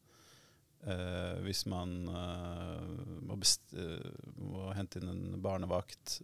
Uh, 0.82 1.38
hvis 1.46 1.68
man 1.70 1.92
uh, 2.10 2.82
må, 3.22 3.36
uh, 3.38 4.22
må, 4.42 4.64
hente 4.74 4.98
inn 4.98 5.12
en 5.12 5.36
barnevakt, 5.44 6.16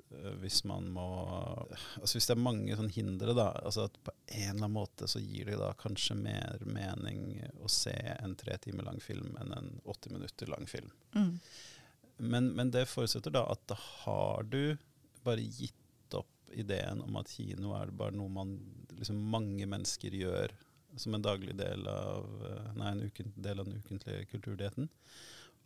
hvis 0.42 0.64
man 0.66 0.88
må 0.96 1.06
altså 2.02 2.18
Hvis 2.18 2.26
det 2.26 2.34
er 2.34 2.42
mange 2.42 2.78
sånne 2.80 2.96
hindre, 2.96 3.36
da, 3.38 3.52
altså 3.62 3.86
at 3.86 4.00
på 4.02 4.16
en 4.26 4.42
eller 4.42 4.56
annen 4.56 4.74
måte 4.74 5.10
så 5.12 5.22
gir 5.22 5.52
det 5.52 5.60
da 5.62 5.70
kanskje 5.78 6.18
mer 6.18 6.66
mening 6.66 7.38
å 7.62 7.70
se 7.70 7.94
en 8.16 8.34
tre 8.40 8.58
timer 8.64 8.90
lang 8.90 8.98
film 9.04 9.38
enn 9.38 9.54
en 9.60 9.70
80 9.86 10.18
minutter 10.18 10.50
lang 10.50 10.66
film. 10.66 10.90
Mm. 11.14 11.36
Men, 12.18 12.50
men, 12.58 12.74
det 12.74 12.88
forutsetter 12.90 13.38
da 13.38 13.46
at 13.54 13.62
da 13.70 13.78
har 13.78 14.48
du 14.50 14.74
bare 15.22 15.46
gitt 15.46 16.18
opp 16.18 16.50
ideen 16.58 17.06
om 17.06 17.22
at 17.22 17.30
kino 17.30 17.76
er 17.78 17.94
bare 17.94 18.18
noe 18.18 18.34
man 18.34 18.58
liksom 18.98 19.22
mange 19.30 19.70
mennesker 19.70 20.18
gjør 20.18 20.58
som 21.02 21.16
en 21.16 21.26
daglig 21.26 21.56
del 21.58 21.88
av, 21.92 22.28
eh, 22.48 22.70
nei, 22.78 22.92
en 22.92 23.04
uken, 23.10 23.34
del 23.36 23.60
av 23.60 23.68
den 23.68 23.82
ukentlige 23.82 24.26
kulturdietten. 24.32 24.90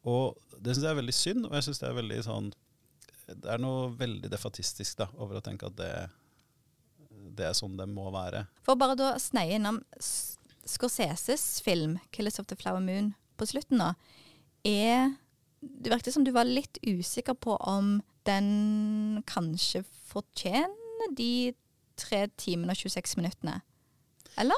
Og 0.09 0.37
det 0.57 0.73
syns 0.73 0.85
jeg 0.85 0.91
er 0.91 1.01
veldig 1.01 1.15
synd, 1.15 1.45
og 1.47 1.55
jeg 1.57 1.67
syns 1.67 1.81
det 1.81 1.89
er 1.89 1.99
veldig 1.99 2.19
sånn 2.25 2.51
Det 3.31 3.47
er 3.53 3.61
noe 3.61 3.91
veldig 3.95 4.27
defatistisk 4.31 4.97
da, 4.99 5.05
over 5.21 5.37
å 5.39 5.43
tenke 5.45 5.69
at 5.69 5.75
det, 5.77 5.91
det 7.37 7.45
er 7.47 7.53
sånn 7.55 7.77
det 7.79 7.85
må 7.87 8.09
være. 8.11 8.43
For 8.65 8.75
bare 8.75 8.97
da 8.99 9.13
sneie 9.21 9.55
innom 9.55 9.77
Scorseses 10.67 11.61
film 11.63 11.99
'Killers 12.11 12.41
of 12.41 12.49
the 12.49 12.57
Flower 12.59 12.81
Moon' 12.83 13.13
på 13.37 13.47
slutten 13.47 13.79
nå, 13.79 13.93
er 14.67 15.15
Det 15.61 15.91
virket 15.93 16.13
som 16.13 16.23
du 16.25 16.31
var 16.33 16.49
litt 16.49 16.79
usikker 16.81 17.35
på 17.37 17.53
om 17.69 18.01
den 18.25 19.21
kanskje 19.29 19.83
fortjener 20.09 21.13
de 21.13 21.53
tre 21.95 22.25
timene 22.33 22.73
og 22.73 22.79
26 22.81 23.17
minuttene. 23.19 23.59
Eller? 24.41 24.57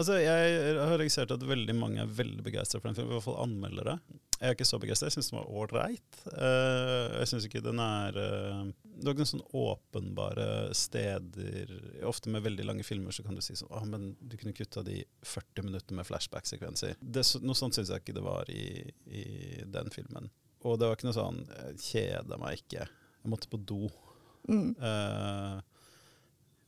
Altså, 0.00 0.16
jeg 0.16 0.76
har 0.78 0.96
registrert 0.96 1.32
at 1.34 1.42
veldig 1.44 1.74
mange 1.76 2.00
er 2.00 2.12
veldig 2.16 2.40
begeistra 2.46 2.78
for 2.80 2.88
den 2.88 2.96
filmen, 2.96 3.12
i 3.12 3.16
hvert 3.18 3.26
fall 3.26 3.42
anmeldere. 3.42 3.98
jeg 4.38 4.48
er 4.48 4.54
ikke 4.56 4.68
så 4.68 4.78
begeistra. 4.80 5.10
Jeg 5.10 5.18
syns 5.18 5.28
den 5.28 5.36
var 5.36 5.50
ålreit. 5.60 6.20
Uh, 6.24 7.18
jeg 7.18 7.28
syns 7.28 7.48
ikke 7.48 7.62
den 7.64 7.82
er 7.84 8.16
uh, 8.16 8.62
Det 8.80 9.04
var 9.04 9.12
ikke 9.12 9.26
noen 9.26 9.32
sånn 9.34 9.44
åpenbare 9.60 10.46
steder 10.76 11.74
Ofte 12.08 12.32
med 12.32 12.46
veldig 12.46 12.64
lange 12.68 12.86
filmer 12.86 13.12
så 13.12 13.24
kan 13.26 13.36
du 13.36 13.42
si 13.44 13.56
sånn 13.58 13.72
Å, 13.76 13.82
men 13.88 14.10
du 14.20 14.38
kunne 14.40 14.56
kutta 14.56 14.84
de 14.86 15.02
40 15.28 15.68
minutter 15.68 15.98
med 15.98 16.08
flashback-sekvenser. 16.08 16.96
Noe 17.04 17.58
sånt 17.58 17.76
syns 17.76 17.92
jeg 17.92 18.04
ikke 18.04 18.16
det 18.16 18.24
var 18.24 18.48
i, 18.52 18.64
i, 19.12 19.24
den 19.68 19.92
filmen. 19.92 20.32
Og 20.64 20.80
det 20.80 20.88
var 20.88 20.96
ikke 20.96 21.10
noe 21.10 21.20
sånn 21.20 21.44
Jeg 21.44 21.84
kjeda 21.90 22.40
meg 22.40 22.64
ikke. 22.64 22.88
Jeg 23.20 23.36
måtte 23.36 23.52
på 23.52 23.60
do. 23.60 23.92
Mm. 24.48 24.72
Uh, 24.80 25.60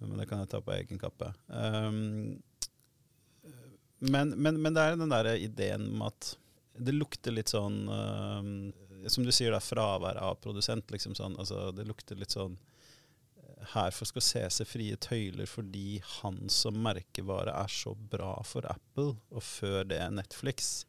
men 0.03 0.19
det 0.21 0.29
kan 0.29 0.43
jeg 0.43 0.53
ta 0.53 0.61
på 0.61 0.75
egen 0.77 1.01
kappe. 1.01 1.31
Um, 1.49 2.43
men, 4.03 4.35
men, 4.35 4.59
men, 4.63 4.75
det 4.75 4.83
er 4.83 4.97
den 4.99 5.13
der 5.13 5.29
ideen 5.37 5.87
med 5.95 6.11
at 6.11 6.33
det 6.83 6.95
lukter 6.97 7.35
litt 7.35 7.53
sånn 7.53 7.83
uh, 7.87 8.41
Som 9.13 9.27
du 9.27 9.33
sier, 9.35 9.53
da, 9.53 9.61
fravær 9.61 10.19
av 10.19 10.39
produsent. 10.43 10.91
Liksom 10.91 11.15
sånn, 11.19 11.37
altså, 11.39 11.69
det 11.77 11.85
lukter 11.87 12.19
litt 12.19 12.35
sånn 12.35 12.57
Her 13.75 13.93
for 13.95 14.09
skal 14.09 14.25
se 14.25 14.67
frie 14.67 14.97
tøyler 14.97 15.47
fordi 15.47 16.01
han 16.19 16.49
som 16.51 16.81
merkevare 16.83 17.55
er 17.63 17.71
så 17.71 17.95
bra 17.95 18.35
for 18.47 18.67
Apple, 18.67 19.15
og 19.31 19.45
før 19.47 19.87
det 19.93 20.01
er 20.03 20.11
Netflix. 20.17 20.83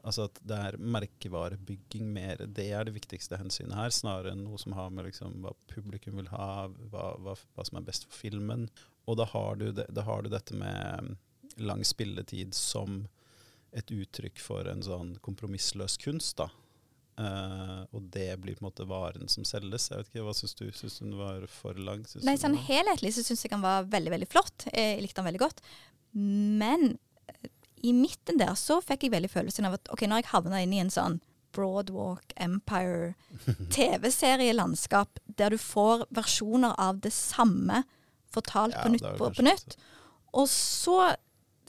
Altså 0.00 0.26
at 0.26 0.38
det 0.48 0.56
er 0.56 0.78
merkevarebygging 0.80 2.08
mer. 2.10 2.40
Det 2.48 2.66
er 2.72 2.88
det 2.88 2.96
viktigste 2.96 3.38
hensynet 3.38 3.76
her, 3.76 3.92
snarere 3.94 4.34
enn 4.34 4.46
noe 4.46 4.58
som 4.58 4.74
har 4.74 4.90
med 4.94 5.10
liksom, 5.10 5.38
hva 5.44 5.52
publikum 5.70 6.16
vil 6.18 6.30
ha, 6.32 6.66
hva, 6.90 7.12
hva, 7.20 7.36
hva, 7.36 7.66
som 7.68 7.78
er 7.78 7.86
best 7.86 8.08
for 8.08 8.16
filmen. 8.24 8.66
Og 9.06 9.20
da 9.20 9.28
har 9.28 9.60
du, 9.60 9.68
det, 9.76 9.86
da 9.92 10.06
har 10.06 10.24
du 10.24 10.32
dette 10.32 10.56
med 10.56 11.14
lang 11.60 11.84
spilletid 11.86 12.54
som 12.56 13.04
et 13.76 13.90
uttrykk 13.94 14.40
for 14.42 14.66
en 14.66 14.82
sånn 14.82 15.14
kompromissløs 15.22 15.96
kunst, 16.02 16.40
da. 16.40 16.50
Uh, 17.20 17.84
og 17.92 18.06
det 18.14 18.30
blir 18.40 18.56
på 18.56 18.64
en 18.64 18.70
måte 18.70 18.86
varen 18.88 19.28
som 19.28 19.44
selges. 19.44 19.90
Jeg 19.90 20.00
vet 20.00 20.08
ikke, 20.08 20.24
Hva 20.24 20.34
syns 20.36 20.56
du? 20.56 20.64
Syns 20.72 20.96
du 20.98 21.04
den 21.04 21.18
var 21.18 21.44
for 21.52 21.76
lang? 21.76 22.06
Synes 22.08 22.24
Nei, 22.24 22.38
sånn 22.40 22.56
Helhetlig 22.56 23.12
så 23.16 23.24
syns 23.26 23.44
jeg 23.44 23.52
den 23.52 23.64
var 23.64 23.88
veldig 23.92 24.14
veldig 24.14 24.28
flott. 24.30 24.64
Jeg 24.72 25.02
likte 25.02 25.20
den 25.20 25.28
veldig 25.28 25.42
godt. 25.42 25.60
Men 26.16 26.94
eh, 27.28 27.50
i 27.84 27.92
midten 27.96 28.40
der 28.40 28.54
så 28.58 28.78
fikk 28.84 29.04
jeg 29.04 29.14
veldig 29.16 29.32
følelsen 29.32 29.68
av 29.68 29.76
at 29.76 29.92
ok, 29.92 30.06
når 30.08 30.22
jeg 30.22 30.32
havna 30.32 30.62
inn 30.64 30.72
i 30.78 30.80
en 30.80 30.94
sånn 30.94 31.20
Broadwalk 31.52 32.32
Empire 32.40 33.12
TV-serielandskap 33.76 35.20
der 35.36 35.52
du 35.52 35.60
får 35.60 36.06
versjoner 36.14 36.78
av 36.80 37.02
det 37.04 37.12
samme 37.12 37.82
fortalt 38.30 38.78
ja, 38.78 38.86
på 38.86 38.94
nytt 38.94 39.08
på, 39.18 39.32
på 39.34 39.44
nytt, 39.44 39.74
og 40.38 40.46
så 40.48 41.16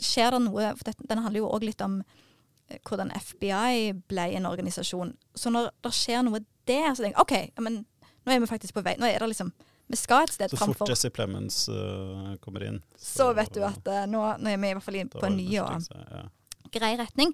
skjer 0.02 0.36
det 0.36 0.42
noe 0.46 0.74
For 0.78 0.90
det, 0.90 0.96
den 1.10 1.24
handler 1.24 1.44
jo 1.44 1.50
òg 1.56 1.66
litt 1.68 1.82
om 1.86 2.00
eh, 2.02 2.80
hvordan 2.88 3.14
FBI 3.16 3.92
ble 4.12 4.28
en 4.38 4.50
organisasjon. 4.50 5.14
Så 5.38 5.54
når 5.54 5.72
det 5.84 5.94
skjer 5.96 6.26
noe 6.28 6.44
der, 6.70 6.92
så 6.94 7.06
tenker 7.06 7.18
jeg 7.18 7.52
OK, 7.52 7.64
men 7.66 7.84
nå 8.22 8.34
er 8.34 8.42
vi 8.42 8.50
faktisk 8.50 8.78
på 8.78 8.86
vei. 8.86 8.98
Nå 9.02 9.10
er 9.10 9.22
det 9.22 9.32
liksom 9.34 9.52
Vi 9.92 9.98
skal 10.00 10.24
et 10.24 10.36
sted 10.36 10.54
framfor. 10.54 10.74
Så 10.74 10.80
fort 10.84 10.94
Jesse 10.94 11.10
Plemons 11.12 11.64
uh, 11.68 12.36
kommer 12.44 12.64
inn, 12.64 12.78
så, 12.96 13.26
så, 13.26 13.32
vet 13.36 13.52
du 13.58 13.64
at 13.68 13.90
uh, 13.92 14.06
nå, 14.08 14.22
nå, 14.40 14.54
er 14.54 14.62
vi 14.62 14.70
i 14.70 14.78
hvert 14.78 14.86
fall 14.86 15.00
på 15.12 15.26
en 15.28 15.36
ny 15.36 15.50
og 15.60 15.90
ja. 15.92 16.22
grei 16.72 16.94
retning. 17.02 17.34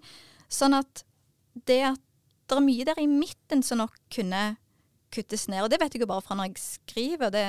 Sånn 0.50 0.74
at 0.78 1.04
det 1.68 1.84
at 1.92 2.02
det 2.48 2.56
er 2.56 2.64
mye 2.64 2.88
der 2.88 3.02
i 3.04 3.10
midten 3.12 3.62
som 3.66 3.82
nok 3.82 3.94
kunne 4.14 4.56
kuttes 5.14 5.48
ned. 5.52 5.66
Og 5.66 5.72
det 5.72 5.80
vet 5.82 5.96
jeg 5.96 6.04
jo 6.04 6.10
bare 6.10 6.24
fra 6.24 6.38
når 6.38 6.50
jeg 6.50 6.64
skriver, 6.64 7.28
og 7.28 7.36
det 7.36 7.46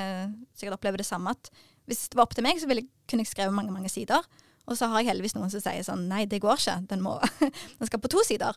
sikkert 0.58 0.78
opplever 0.78 1.00
det 1.00 1.06
samme. 1.06 1.30
at 1.30 1.50
Hvis 1.86 2.08
det 2.10 2.18
var 2.18 2.26
opp 2.26 2.34
til 2.36 2.46
meg, 2.46 2.60
så 2.60 2.68
ville 2.70 2.86
kunne 3.08 3.24
jeg 3.24 3.32
skrevet 3.32 3.54
mange 3.54 3.72
mange 3.74 3.90
sider. 3.92 4.26
Og 4.68 4.76
så 4.76 4.88
har 4.90 5.00
jeg 5.00 5.10
heldigvis 5.10 5.34
noen 5.36 5.50
som 5.52 5.62
sier 5.64 5.84
sånn 5.86 6.06
nei, 6.10 6.26
det 6.28 6.42
går 6.44 6.60
ikke, 6.60 6.76
den, 6.90 7.02
må, 7.04 7.16
den 7.78 7.88
skal 7.88 8.02
på 8.04 8.12
to 8.12 8.22
sider. 8.26 8.56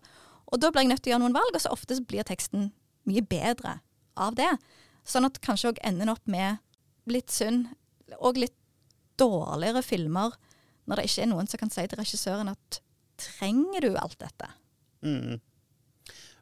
Og 0.51 0.59
da 0.59 0.71
blir 0.71 0.83
jeg 0.83 0.91
nødt 0.91 1.03
til 1.05 1.11
å 1.11 1.15
gjøre 1.15 1.23
noen 1.23 1.37
valg, 1.37 1.55
og 1.55 1.63
så 1.63 1.71
ofte 1.71 1.97
så 1.97 2.05
blir 2.07 2.27
teksten 2.27 2.71
mye 3.07 3.23
bedre 3.25 3.77
av 4.19 4.35
det. 4.37 4.51
Sånn 5.07 5.25
at 5.27 5.39
kanskje 5.43 5.71
òg 5.71 5.83
ender 5.87 6.11
opp 6.11 6.27
med 6.29 6.59
litt 7.09 7.31
synd, 7.33 7.71
og 8.19 8.39
litt 8.41 8.57
dårligere 9.21 9.83
filmer, 9.85 10.35
når 10.89 10.99
det 10.99 11.07
ikke 11.07 11.23
er 11.23 11.31
noen 11.31 11.47
som 11.47 11.61
kan 11.61 11.71
si 11.71 11.85
til 11.87 12.01
regissøren 12.01 12.51
at 12.51 12.81
trenger 13.21 13.85
du 13.85 13.95
alt 13.95 14.17
dette? 14.19 14.49
Mm. 15.05 15.39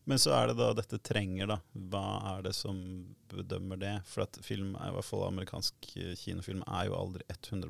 Men 0.09 0.17
så 0.17 0.31
er 0.33 0.49
det 0.49 0.55
da 0.57 0.71
dette 0.73 0.97
trenger, 1.05 1.51
da. 1.51 1.59
Hva 1.91 2.03
er 2.31 2.47
det 2.47 2.55
som 2.57 2.77
bedømmer 3.29 3.77
det? 3.77 3.91
For 4.09 4.23
at 4.23 4.39
film, 4.41 4.71
i 4.73 4.93
hvert 4.95 5.05
fall 5.05 5.27
amerikansk 5.27 5.89
kinofilm, 6.17 6.63
er 6.65 6.87
jo 6.87 6.95
aldri 6.97 7.27
100 7.29 7.69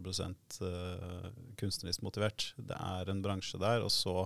uh, 0.63 1.25
kunstnerisk 1.59 2.05
motivert. 2.05 2.53
Det 2.55 2.77
er 2.79 3.11
en 3.11 3.19
bransje 3.25 3.59
der, 3.59 3.83
og 3.83 3.91
så, 3.91 4.23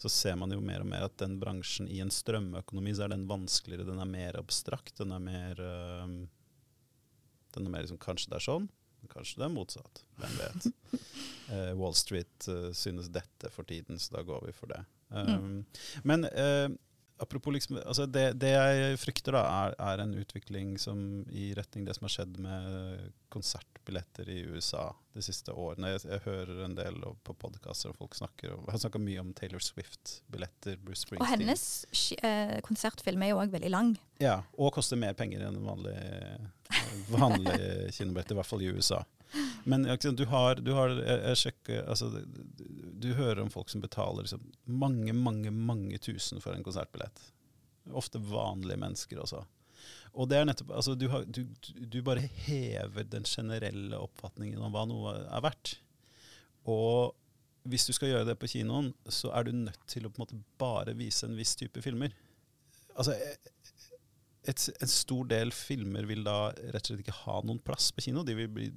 så, 0.00 0.08
ser 0.08 0.38
man 0.40 0.54
jo 0.54 0.62
mer 0.64 0.80
og 0.80 0.88
mer 0.88 1.04
at 1.10 1.18
den 1.20 1.36
bransjen 1.42 1.90
i 1.92 2.00
en 2.00 2.14
strømøkonomi, 2.14 2.96
så 2.96 3.04
er 3.04 3.12
den 3.12 3.28
vanskeligere. 3.28 3.84
Den 3.90 4.00
er 4.00 4.08
mer 4.14 4.40
abstrakt. 4.40 4.94
Den 5.02 5.12
er 5.12 5.28
mer, 5.28 5.60
uh, 5.60 6.08
den 7.52 7.68
er 7.68 7.76
mer 7.76 7.84
liksom, 7.84 8.00
Kanskje 8.00 8.32
det 8.32 8.40
er 8.40 8.46
sånn, 8.48 8.70
kanskje 9.12 9.42
det 9.42 9.48
er 9.50 9.54
motsatt. 9.58 10.02
Hvem 10.22 10.40
vet. 10.40 10.70
Uh, 11.52 11.70
Wall 11.82 12.00
Street 12.00 12.48
synes 12.72 13.12
dette 13.12 13.52
for 13.52 13.68
tiden, 13.68 14.00
så 14.00 14.16
da 14.16 14.24
går 14.32 14.48
vi 14.48 14.56
for 14.56 14.72
det. 14.72 14.80
Um, 15.12 15.36
mm. 15.36 15.62
Men 16.08 16.30
apropos 17.18 17.50
liksom, 17.50 17.78
altså 17.86 18.06
det, 18.06 18.32
det, 18.40 18.50
jeg 18.52 18.98
frykter, 19.00 19.36
da, 19.36 19.42
er, 19.46 19.76
er, 19.80 20.02
en 20.02 20.14
utvikling 20.20 20.76
som 20.80 20.98
i 21.32 21.48
retning 21.56 21.86
det 21.86 21.96
som 21.96 22.06
har 22.06 22.12
skjedd 22.12 22.38
med 22.42 23.08
konsertbilletter 23.32 24.28
i 24.32 24.38
USA 24.52 24.88
de 25.16 25.24
siste 25.24 25.54
årene. 25.56 25.94
Jeg, 25.94 26.04
jeg 26.10 26.24
hører 26.26 26.62
en 26.66 26.76
del 26.76 27.00
på 27.26 27.36
podkaster 27.40 27.92
og 27.92 27.98
folk 28.00 28.18
snakker 28.18 28.54
og 28.56 28.68
har 28.72 28.82
snakka 28.82 29.00
mye 29.02 29.22
om 29.22 29.32
Taylor 29.36 29.64
Swift-billetter. 29.64 30.78
Bruce 30.84 31.06
Springsteen. 31.06 31.24
Og 31.24 31.32
hennes 31.32 31.66
eh, 32.20 32.56
konsertfilm 32.66 33.24
er 33.24 33.32
jo 33.32 33.40
òg 33.42 33.54
veldig 33.56 33.72
lang. 33.72 33.94
Ja, 34.22 34.40
og 34.56 34.74
koster 34.76 35.00
mer 35.00 35.16
penger 35.16 35.46
enn 35.48 35.60
vanlig, 35.64 35.96
vanlig 37.12 37.56
kinobillett, 37.96 38.32
i 38.32 38.40
hvert 38.40 38.50
fall 38.52 38.64
i 38.64 38.72
USA. 38.72 39.02
Men 39.66 39.82
du 39.82 40.24
har, 40.30 40.60
du 40.62 40.72
har 40.76 40.92
jeg, 40.94 41.38
sjekker, 41.40 41.80
altså, 41.90 42.22
du 42.94 43.08
hører 43.18 43.42
om 43.42 43.50
folk 43.50 43.70
som 43.72 43.82
betaler 43.82 44.22
liksom, 44.22 44.44
mange, 44.64 45.10
mange, 45.12 45.50
mange 45.50 45.98
tusen 45.98 46.38
for 46.42 46.54
en 46.54 46.62
konsertbillett. 46.62 47.18
Ofte 47.90 48.22
vanlige 48.22 48.78
mennesker 48.78 49.18
også. 49.24 49.42
Og 50.14 50.30
det 50.30 50.38
er 50.38 50.46
nettopp, 50.46 50.70
altså, 50.78 50.94
du, 50.94 51.08
har, 51.10 51.26
du, 51.26 51.42
du, 51.76 51.98
bare 52.06 52.22
hever 52.46 53.08
den 53.10 53.26
generelle 53.26 53.98
oppfatningen 53.98 54.62
om 54.62 54.70
hva 54.74 54.86
noe 54.88 55.16
er 55.26 55.44
verdt. 55.44 55.74
Og 56.70 57.16
hvis 57.66 57.88
du 57.88 57.92
skal 57.96 58.12
gjøre 58.12 58.30
det 58.30 58.38
på 58.38 58.52
kinoen, 58.54 58.92
så 59.10 59.34
er 59.34 59.48
du 59.48 59.52
nødt 59.66 59.82
til 59.90 60.06
å 60.06 60.12
på 60.12 60.20
en 60.20 60.24
måte 60.28 60.40
bare 60.62 60.94
vise 60.94 61.26
en 61.26 61.36
viss 61.38 61.56
type 61.58 61.82
filmer. 61.82 62.14
Altså, 62.94 63.18
et, 64.46 64.68
en 64.80 64.90
stor 64.90 65.26
del 65.28 65.52
filmer 65.54 66.06
vil 66.08 66.22
da 66.26 66.52
rett 66.54 66.84
og 66.84 66.92
slett 66.92 67.02
ikke 67.02 67.20
ha 67.24 67.40
noen 67.44 67.60
plass 67.66 67.90
på 67.92 68.06
kino. 68.06 68.22
De 68.26 68.36
vil 68.38 68.50
bli, 68.52 68.70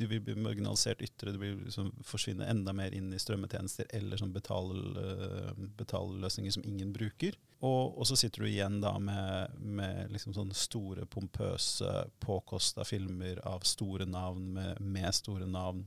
de 0.00 0.08
vil 0.08 0.22
bli 0.24 0.34
marginalisert 0.40 1.02
ytre, 1.04 1.34
de 1.34 1.40
vil 1.42 1.60
liksom 1.66 1.92
forsvinne 2.06 2.48
enda 2.48 2.72
mer 2.76 2.94
inn 2.96 3.12
i 3.12 3.20
strømmetjenester 3.20 3.90
eller 3.96 4.20
sånn 4.20 4.32
betal, 4.34 4.72
betalløsninger 5.78 6.56
som 6.56 6.66
ingen 6.66 6.94
bruker. 6.96 7.36
Og, 7.60 7.98
og, 7.98 8.06
så 8.08 8.16
sitter 8.16 8.44
du 8.44 8.48
igjen 8.48 8.78
da 8.80 8.94
med, 9.02 9.56
med 9.60 10.14
liksom 10.14 10.32
sånne 10.32 10.56
store, 10.56 11.04
pompøse, 11.04 11.92
påkosta 12.24 12.86
filmer 12.88 13.42
av 13.44 13.66
store 13.68 14.08
navn, 14.08 14.54
med, 14.56 14.80
med 14.80 15.12
store 15.16 15.48
navn 15.48 15.84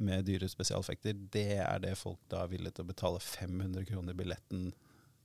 med 0.00 0.24
dyre 0.24 0.48
spesialeffekter. 0.48 1.18
Det 1.32 1.58
er 1.60 1.82
det 1.82 1.96
folk 1.98 2.22
da 2.30 2.44
er 2.44 2.54
villige 2.54 2.78
til 2.78 2.86
å 2.86 2.92
betale 2.92 3.20
500 3.20 3.84
kroner 3.90 4.16
billetten 4.16 4.70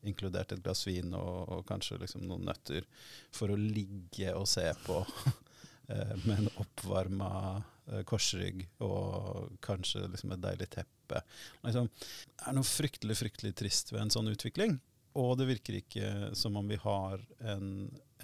inkludert 0.06 0.52
et 0.54 0.64
glass 0.64 0.84
vin 0.88 1.14
og, 1.18 1.46
og 1.50 1.64
kanskje 1.70 2.02
liksom 2.02 2.26
noen 2.30 2.46
nøtter, 2.50 2.86
for 3.34 3.52
å 3.54 3.60
ligge 3.60 4.34
og 4.38 4.48
se 4.50 4.68
på 4.86 5.00
eh, 5.94 6.14
med 6.26 6.36
en 6.38 6.52
oppvarma 6.62 7.32
korsrygg 8.10 8.66
og 8.84 9.56
kanskje 9.66 10.06
liksom 10.10 10.34
et 10.34 10.44
deilig 10.44 10.70
teppe. 10.74 11.22
Liksom, 11.66 11.90
det 11.92 12.50
er 12.50 12.58
noe 12.58 12.68
fryktelig, 12.68 13.18
fryktelig 13.22 13.54
trist 13.60 13.94
ved 13.94 14.06
en 14.06 14.14
sånn 14.14 14.32
utvikling. 14.32 14.80
Og 15.16 15.38
det 15.40 15.48
virker 15.48 15.80
ikke 15.80 16.12
som 16.36 16.58
om 16.60 16.68
vi 16.68 16.80
har 16.82 17.22
en, 17.40 17.70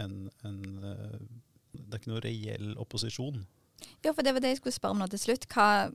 en, 0.01 0.15
en 0.43 0.61
eh, 0.83 1.19
Det 1.71 1.93
er 1.93 2.01
ikke 2.01 2.11
noe 2.11 2.23
reell 2.25 2.73
opposisjon. 2.81 3.45
Ja, 4.03 4.11
for 4.11 4.25
det 4.25 4.33
var 4.35 4.43
det 4.43 4.51
jeg 4.51 4.59
skulle 4.59 4.75
spørre 4.75 4.97
om 4.97 5.01
nå 5.01 5.07
til 5.11 5.21
slutt. 5.21 5.47
Hva, 5.53 5.87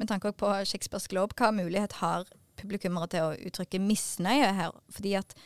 med 0.00 0.08
tanke 0.08 0.32
på 0.32 0.50
Shakespeares 0.64 1.08
Globe, 1.12 1.36
hva 1.36 1.52
mulighet 1.52 1.98
har 2.00 2.24
publikummere 2.58 3.10
til 3.12 3.26
å 3.26 3.36
uttrykke 3.50 3.82
misnøye 3.82 4.50
her. 4.56 4.72
fordi 4.90 5.14
at 5.20 5.36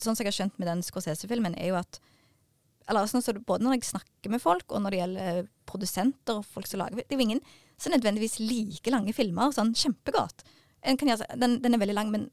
sånn 0.00 0.16
som 0.16 0.24
jeg 0.24 0.30
har 0.30 0.38
skjønt 0.38 0.58
med 0.58 0.70
den 0.70 0.82
Scorsese-filmen, 0.86 1.56
er 1.58 1.72
jo 1.72 1.80
at 1.80 1.98
eller 2.88 3.08
sånn, 3.10 3.24
så 3.24 3.34
Både 3.38 3.64
når 3.64 3.78
jeg 3.78 3.90
snakker 3.92 4.32
med 4.32 4.42
folk, 4.42 4.66
og 4.72 4.82
når 4.82 4.94
det 4.94 5.00
gjelder 5.00 5.44
produsenter 5.68 6.40
og 6.40 6.48
folk 6.48 6.68
som 6.68 6.82
lager 6.82 7.02
Det 7.02 7.14
er 7.14 7.20
jo 7.20 7.28
ingen 7.28 7.44
som 7.80 7.94
nødvendigvis 7.94 8.38
like 8.42 8.92
lange 8.94 9.14
filmer 9.16 9.50
sånn 9.54 9.72
kjempegodt. 9.74 10.44
Gjøre, 10.86 11.26
den, 11.38 11.56
den, 11.62 11.74
er 11.74 11.80
veldig 11.82 11.96
lang, 11.96 12.10
men 12.14 12.28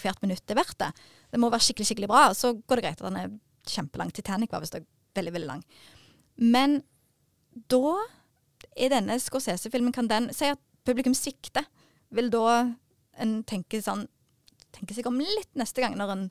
hvert 0.00 0.22
minutt 0.22 0.50
er 0.50 0.58
verdt 0.58 0.78
det. 0.82 0.88
Det 1.30 1.38
må 1.38 1.50
være 1.52 1.62
skikkelig 1.62 1.90
skikkelig 1.90 2.08
bra. 2.10 2.22
Så 2.34 2.56
går 2.58 2.80
det 2.80 2.86
greit 2.86 3.02
at 3.02 3.06
den 3.06 3.18
er 3.20 3.32
kjempelang. 3.70 4.10
Titanic 4.14 4.50
var 4.50 4.64
visst 4.64 4.74
veldig, 5.18 5.34
veldig 5.36 5.50
lang. 5.50 5.62
Men 6.42 6.80
da 7.70 7.96
er 8.78 8.92
denne 8.92 9.18
Scorsese-filmen 9.20 9.94
Kan 9.94 10.10
den 10.10 10.30
si 10.34 10.50
at 10.50 10.60
publikum 10.86 11.14
svikter? 11.14 11.66
Vil 12.14 12.30
da 12.32 12.44
en 13.20 13.40
tenke 13.46 13.82
sånn 13.82 14.06
Tenke 14.70 14.94
seg 14.94 15.08
om 15.10 15.18
litt 15.18 15.50
neste 15.58 15.82
gang 15.82 15.96
når 15.98 16.12
en 16.14 16.28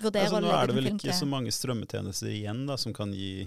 vurdere 0.00 0.28
Altså, 0.28 0.38
å 0.38 0.44
nå 0.44 0.54
er 0.54 0.70
det 0.70 0.78
vel 0.78 0.90
ikke 0.92 1.08
ikke 1.08 1.18
så 1.18 1.28
mange 1.28 1.52
strømmetjenester 1.54 2.32
igjen 2.32 2.64
da, 2.68 2.78
som 2.80 2.94
kan 2.96 3.12
gi 3.16 3.46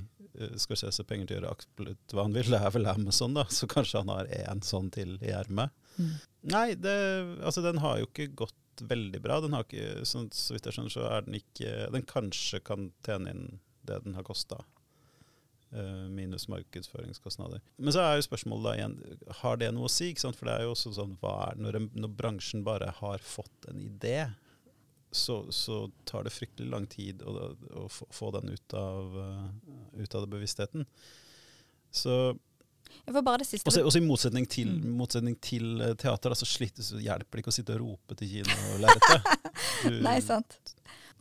skal 0.62 0.78
se 0.78 0.92
seg 0.94 1.08
penger 1.10 1.30
til 1.30 1.36
å 1.36 1.40
gjøre 1.40 1.52
absolutt 1.56 2.14
hva 2.14 2.28
han 2.28 2.36
vil. 2.36 2.52
Det 2.54 2.60
er 2.62 2.74
vel 2.76 2.90
Amazon, 2.92 3.34
da, 3.38 3.48
så 3.50 3.70
kanskje 3.70 4.04
han 4.04 4.14
har 4.14 4.32
én 4.38 4.64
sånn 4.66 4.92
til 4.94 5.16
i 5.26 5.34
ermet. 5.34 5.74
Mm. 5.98 6.16
Nei, 6.54 6.68
det, 6.78 6.96
altså 7.42 7.64
den 7.66 7.82
har 7.82 8.02
jo 8.02 8.10
ikke 8.10 8.30
gått 8.46 8.84
veldig 8.86 9.22
bra. 9.24 9.40
Den 9.42 9.58
har 9.58 9.66
ikke, 9.66 10.06
så, 10.06 10.28
så 10.34 10.54
vidt 10.54 10.70
jeg 10.70 10.78
skjønner, 10.78 10.94
så 10.94 11.06
er 11.10 11.26
den 11.26 11.40
ikke 11.40 11.72
Den 11.94 12.06
kanskje 12.08 12.62
kan 12.62 12.92
tjene 13.06 13.34
inn 13.34 13.46
det 13.88 14.04
den 14.04 14.18
har 14.20 14.28
kosta. 14.28 14.62
minus 16.10 16.48
markedsføringskostnader. 16.48 17.60
Men 17.76 17.92
så 17.92 18.00
er 18.00 18.16
jo 18.16 18.24
spørsmålet 18.24 18.64
da 18.64 18.76
igjen, 18.78 18.94
har 19.42 19.58
det 19.60 19.72
noe 19.76 19.90
å 19.90 19.92
si? 19.92 20.14
For 20.16 20.48
det 20.48 20.54
er 20.54 20.64
jo 20.64 20.76
også 20.76 20.94
sånn, 20.96 21.18
når, 21.60 21.80
når 21.92 22.14
bransjen 22.16 22.64
bare 22.64 22.94
har 23.02 23.24
fått 23.24 23.68
en 23.68 23.82
idé, 23.84 24.30
så, 25.12 25.40
så 25.52 25.86
tar 26.06 26.24
det 26.28 26.34
fryktelig 26.36 26.70
lang 26.70 26.88
tid 26.92 27.22
å, 27.24 27.54
å 27.84 27.86
få, 27.90 28.32
den 28.36 28.50
ut 28.54 28.74
av, 28.78 29.16
uh, 29.16 30.02
ut 30.02 30.16
av 30.20 30.28
bevisstheten. 30.30 30.86
Så 31.92 32.18
bare 33.08 33.40
det 33.42 33.48
siste 33.48 33.68
også, 33.70 33.84
også 33.88 34.02
i 34.02 34.06
motsetning 34.08 34.48
til, 34.52 34.68
Mm. 34.68 34.96
motsetning 35.00 35.36
til 35.44 35.82
eh, 35.82 35.94
teater, 36.00 36.34
så, 36.36 36.46
sliter, 36.48 36.84
så 36.84 37.00
hjelper 37.02 37.38
det 37.38 37.44
ikke 37.44 37.52
å 37.54 37.56
sitte 37.56 37.76
og 37.76 37.82
rope 37.84 38.16
til 38.20 38.30
kinolerretet. 38.32 39.28
Du- 39.88 40.02
Nei, 40.04 40.20
sant. 40.22 40.60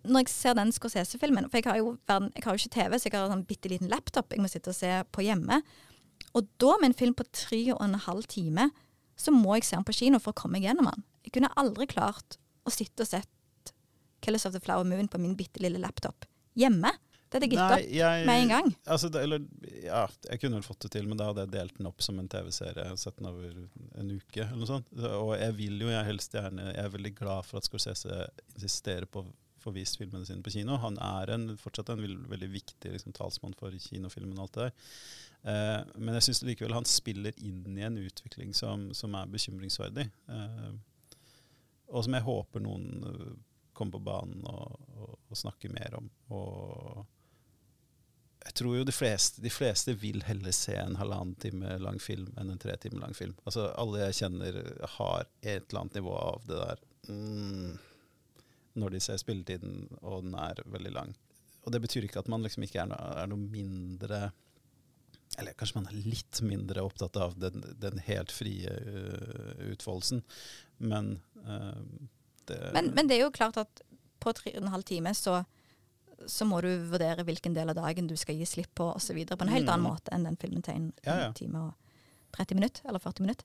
Når 0.06 0.22
jeg 0.22 0.30
ser 0.30 0.54
den 0.54 0.70
Scorsese-filmen 0.70 1.48
For 1.50 1.58
jeg 1.58 1.66
har, 1.66 1.78
jo, 1.80 1.96
jeg 2.06 2.44
har 2.44 2.54
jo 2.54 2.60
ikke 2.60 2.74
TV, 2.76 2.94
så 2.98 3.08
jeg 3.08 3.14
har 3.16 3.24
en 3.26 3.32
sånn 3.38 3.46
bitte 3.48 3.70
liten 3.72 3.88
laptop 3.90 4.30
jeg 4.30 4.42
må 4.44 4.50
sitte 4.52 4.70
og 4.70 4.76
se 4.78 4.90
på 5.10 5.24
hjemme. 5.26 5.58
Og 6.36 6.46
da, 6.62 6.76
med 6.78 6.92
en 6.92 6.98
film 7.00 7.14
på 7.18 7.26
tre 7.34 7.62
og 7.74 7.80
en 7.82 7.96
halv 8.06 8.28
time, 8.30 8.68
så 9.18 9.32
må 9.34 9.56
jeg 9.56 9.66
se 9.66 9.78
den 9.78 9.86
på 9.88 9.96
kino 9.96 10.20
for 10.22 10.30
å 10.34 10.38
komme 10.38 10.58
meg 10.60 10.68
gjennom 10.68 10.90
den. 10.92 11.02
Jeg 11.26 11.34
kunne 11.38 11.50
aldri 11.58 11.88
klart 11.90 12.36
å 12.66 12.70
sitte 12.74 13.02
og 13.06 13.10
sett 13.10 13.30
Killers 14.24 14.46
of 14.48 14.52
the 14.56 14.60
Flower 14.60 14.84
Moon 14.88 15.08
på 15.08 15.18
min 15.22 15.36
bitte 15.38 15.60
lille 15.62 15.78
laptop 15.82 16.24
hjemme. 16.56 16.90
Det 17.26 17.40
hadde 17.40 17.46
jeg 17.48 17.56
gitt 17.56 17.62
opp 17.64 17.94
jeg- 17.96 18.26
med 18.28 18.42
en 18.42 18.48
gang. 18.52 18.68
Altså, 18.86 19.08
det, 19.10 19.22
eller, 19.26 19.42
ja, 19.82 20.04
jeg 20.30 20.40
kunne 20.40 20.60
vel 20.60 20.62
fått 20.66 20.84
det 20.86 20.92
til, 20.94 21.08
men 21.10 21.18
da 21.18 21.26
hadde 21.26 21.42
jeg 21.42 21.50
delt 21.56 21.76
den 21.80 21.88
opp 21.90 22.00
som 22.04 22.18
en 22.22 22.28
TV-serie. 22.30 22.96
Sett 22.96 23.16
den 23.18 23.26
over 23.26 23.48
en 23.98 24.12
uke 24.14 24.44
eller 24.44 24.60
noe 24.60 24.68
sånt. 24.70 24.86
Og 24.94 25.32
jeg 25.36 25.56
vil 25.58 25.82
jo 25.82 25.90
jeg 25.90 26.06
helst 26.06 26.32
gjerne 26.38 26.68
Jeg 26.70 26.84
er 26.84 26.94
veldig 26.94 27.14
glad 27.18 27.44
for 27.48 27.58
at 27.58 27.66
Scorsese 27.66 28.28
insisterer 28.54 29.06
på 29.10 29.24
å 29.24 29.32
få 29.66 29.72
vist 29.74 29.98
filmene 29.98 30.24
sine 30.24 30.40
på 30.46 30.52
kino. 30.54 30.76
Han 30.78 30.96
er 31.02 31.32
en, 31.34 31.48
fortsatt 31.58 31.90
en 31.90 31.98
veldig, 32.04 32.28
veldig 32.30 32.50
viktig 32.52 32.92
liksom, 32.94 33.12
talsmann 33.12 33.56
for 33.58 33.74
kinofilmen 33.74 34.38
og 34.38 34.46
alt 34.46 34.52
det 34.60 34.68
der. 34.68 34.86
Eh, 35.50 35.80
men 35.98 36.14
jeg 36.14 36.28
syns 36.28 36.44
likevel 36.46 36.76
han 36.78 36.86
spiller 36.86 37.34
inn 37.42 37.74
i 37.76 37.82
en 37.82 37.98
utvikling 37.98 38.54
som, 38.54 38.92
som 38.94 39.14
er 39.18 39.26
bekymringsverdig. 39.34 40.06
Eh, 40.30 40.70
og 41.90 42.06
som 42.06 42.14
jeg 42.14 42.22
håper 42.26 42.62
noen 42.62 43.36
kommer 43.76 43.98
på 43.98 44.06
banen 44.08 44.46
og, 44.48 44.80
og, 44.96 45.12
og 45.28 45.38
snakke 45.38 45.70
mer 45.72 45.98
om. 45.98 46.08
Og 46.34 47.04
jeg 48.46 48.54
tror 48.60 48.76
jo 48.78 48.86
de 48.86 48.94
fleste, 48.94 49.42
de 49.42 49.50
fleste 49.50 49.96
vil 49.98 50.22
heller 50.26 50.54
se 50.54 50.76
en 50.78 50.98
halvannen 51.00 51.34
time 51.42 51.76
lang 51.82 51.98
film 52.02 52.30
enn 52.38 52.52
en 52.52 52.62
tre 52.62 52.76
timer 52.80 53.02
lang 53.02 53.16
film. 53.18 53.34
Altså 53.44 53.68
Alle 53.74 54.04
jeg 54.04 54.20
kjenner 54.20 54.60
har 54.96 55.26
et 55.42 55.66
eller 55.66 55.80
annet 55.82 55.98
nivå 55.98 56.14
av 56.20 56.46
det 56.46 56.60
der 56.60 56.82
mm, 57.10 57.72
når 58.80 58.94
de 58.94 59.02
ser 59.02 59.18
spilletiden, 59.20 59.86
og 60.02 60.26
den 60.26 60.36
er 60.38 60.62
veldig 60.70 60.92
lang. 60.94 61.14
Og 61.66 61.74
det 61.74 61.82
betyr 61.82 62.06
ikke 62.06 62.22
at 62.22 62.30
man 62.30 62.44
liksom 62.46 62.66
ikke 62.66 62.84
er 62.84 62.90
noe, 62.92 63.14
er 63.18 63.30
noe 63.30 63.42
mindre 63.42 64.28
Eller 65.40 65.56
kanskje 65.58 65.80
man 65.80 65.88
er 65.90 66.04
litt 66.06 66.38
mindre 66.46 66.84
opptatt 66.86 67.18
av 67.18 67.34
den, 67.40 67.64
den 67.82 67.98
helt 68.06 68.30
frie 68.32 68.70
uh, 68.70 69.72
utfoldelsen, 69.72 70.22
men 70.78 71.16
uh, 71.42 71.82
det 72.50 72.72
Men, 72.74 72.92
men 72.94 73.08
det 73.08 73.16
er 73.18 73.24
jo 73.26 73.30
klart 73.34 73.56
at 73.60 73.82
på 74.20 74.32
tre 74.34 74.52
og 74.56 74.62
en 74.62 74.72
halv 74.72 74.84
time 74.88 75.12
så, 75.14 75.44
så 76.26 76.46
må 76.48 76.60
du 76.64 76.68
vurdere 76.90 77.24
hvilken 77.26 77.54
del 77.54 77.68
av 77.70 77.76
dagen 77.78 78.06
du 78.10 78.16
skal 78.16 78.34
gi 78.38 78.46
slipp 78.48 78.72
på 78.74 78.88
osv. 78.96 79.18
på 79.26 79.42
en 79.46 79.52
helt 79.52 79.66
Mm. 79.66 79.72
annen 79.74 79.86
måte 79.90 80.12
enn 80.16 80.24
den 80.24 80.36
filmen 80.40 80.62
til 80.62 80.74
en, 80.74 80.92
Ja, 81.04 81.18
ja. 81.26 81.32
time 81.32 81.66
og 81.68 81.74
30 82.36 82.54
minutter, 82.58 82.82
eller 82.88 82.98
40 83.00 83.20
minutter. 83.22 83.44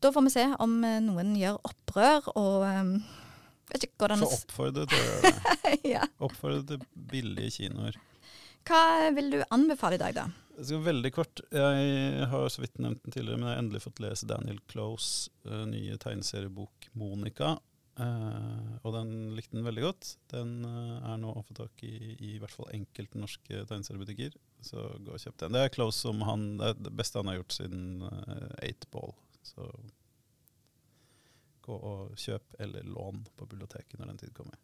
Da 0.00 0.10
får 0.12 0.22
vi 0.26 0.30
se 0.30 0.44
om 0.60 0.84
eh, 0.84 1.00
noen 1.00 1.34
gjør 1.36 1.58
opprør 1.64 2.26
og 2.36 2.62
um, 2.68 2.94
vet 3.72 3.84
ikke, 3.86 3.96
går 3.98 4.08
det 4.12 4.16
an 4.18 4.24
å 4.26 4.30
s- 4.30 4.44
oppfordre 4.44 4.86
til 4.86 4.98
å 5.00 5.04
gjøre 5.08 5.22
det. 5.32 5.78
ja. 5.94 6.06
Oppfordre 6.20 6.62
til 6.68 6.86
billige 7.10 7.50
kinoer. 7.58 7.96
Hva 8.68 9.10
vil 9.16 9.30
du 9.32 9.38
anbefale 9.52 9.96
i 9.98 10.02
dag, 10.04 10.14
da? 10.16 10.26
Skal 10.54 10.82
veldig 10.84 11.10
kort. 11.14 11.40
Jeg 11.50 12.26
har 12.30 12.48
så 12.52 12.62
vidt 12.62 12.78
nevnt 12.78 13.02
den 13.02 13.14
tidligere, 13.14 13.40
men 13.40 13.48
jeg 13.48 13.56
har 13.56 13.62
endelig 13.64 13.84
fått 13.84 14.02
lese 14.04 14.28
Daniel 14.30 14.60
Close' 14.70 15.30
uh, 15.48 15.64
nye 15.66 15.96
tegneseriebok 16.00 16.90
'Monica'. 16.94 17.56
Uh, 17.94 18.74
og 18.82 18.94
den 18.96 19.10
likte 19.36 19.54
den 19.54 19.66
veldig 19.66 19.84
godt. 19.84 20.14
Den 20.32 20.64
uh, 20.66 20.98
er 21.12 21.18
nå 21.22 21.30
å 21.30 21.42
få 21.46 21.54
tak 21.58 21.84
i 21.86 22.16
i 22.18 22.32
hvert 22.42 22.54
fall 22.54 22.72
enkelte 22.74 23.20
norske 23.22 23.64
tegneseriebutikker. 23.70 24.34
Så 24.64 24.86
gå 24.98 25.14
og 25.14 25.22
kjøp 25.22 25.38
den. 25.42 25.54
Det 25.54 25.62
er 25.62 25.74
Close 25.74 26.06
som 26.06 26.22
han, 26.26 26.56
det 26.58 26.72
er 26.72 26.80
det 26.88 26.94
beste 26.98 27.20
han 27.20 27.30
har 27.30 27.38
gjort 27.38 27.58
siden 27.58 27.84
uh, 28.02 28.50
Eight 28.66 28.88
Ball. 28.94 29.14
Så 29.46 29.68
gå 31.64 31.76
og 31.76 32.14
kjøp 32.20 32.58
eller 32.60 32.86
lån 32.86 33.24
på 33.36 33.46
biblioteket 33.48 33.98
når 33.98 34.12
den 34.12 34.22
tid 34.24 34.34
kommer. 34.36 34.58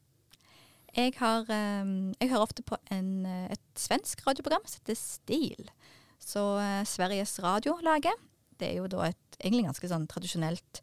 Jeg, 0.96 1.14
har, 1.20 1.46
um, 1.46 2.10
jeg 2.18 2.30
hører 2.32 2.42
ofte 2.42 2.64
på 2.66 2.76
en, 2.90 3.26
eh, 3.26 3.52
et 3.54 3.78
svensk 3.78 4.24
radioprogram 4.26 4.64
som 4.66 4.80
heter 4.80 4.98
Stil. 4.98 5.70
Så 6.18 6.42
eh, 6.58 6.82
Sveriges 6.88 7.36
Radio 7.44 7.76
lager. 7.86 8.16
Det 8.58 8.72
er 8.72 8.80
jo 8.80 8.88
da 8.90 9.06
et 9.08 9.38
egentlig 9.38 9.68
ganske 9.68 9.90
sånn 9.92 10.08
tradisjonelt 10.10 10.82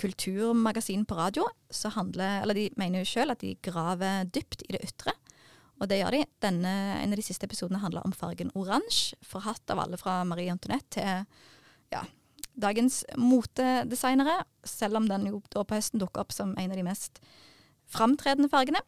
kulturmagasin 0.00 1.06
på 1.08 1.16
radio. 1.16 1.48
Så 1.72 1.92
handler, 1.96 2.42
eller 2.42 2.56
De 2.56 2.68
mener 2.80 3.02
jo 3.02 3.10
sjøl 3.10 3.32
at 3.32 3.42
de 3.42 3.56
graver 3.64 4.28
dypt 4.28 4.64
i 4.68 4.76
det 4.76 4.84
ytre. 4.92 5.16
Og 5.80 5.88
det 5.88 6.02
gjør 6.02 6.18
de. 6.18 6.24
Denne, 6.44 6.72
en 7.00 7.12
av 7.12 7.20
de 7.20 7.24
siste 7.24 7.48
episodene 7.48 7.80
handler 7.80 8.04
om 8.04 8.12
fargen 8.16 8.52
oransje. 8.54 9.16
Forhatt 9.24 9.72
av 9.72 9.80
alle 9.80 9.98
fra 10.00 10.20
Marie 10.28 10.52
Antoinette 10.52 11.00
til 11.00 11.24
ja, 11.92 12.04
dagens 12.60 13.02
motedesignere. 13.16 14.42
Selv 14.68 15.00
om 15.00 15.08
den 15.08 15.30
jo 15.32 15.40
da 15.48 15.64
på 15.64 15.80
høsten 15.80 16.02
dukker 16.02 16.26
opp 16.26 16.36
som 16.36 16.52
en 16.60 16.74
av 16.74 16.76
de 16.76 16.84
mest 16.84 17.22
framtredende 17.90 18.50
fargene. 18.52 18.82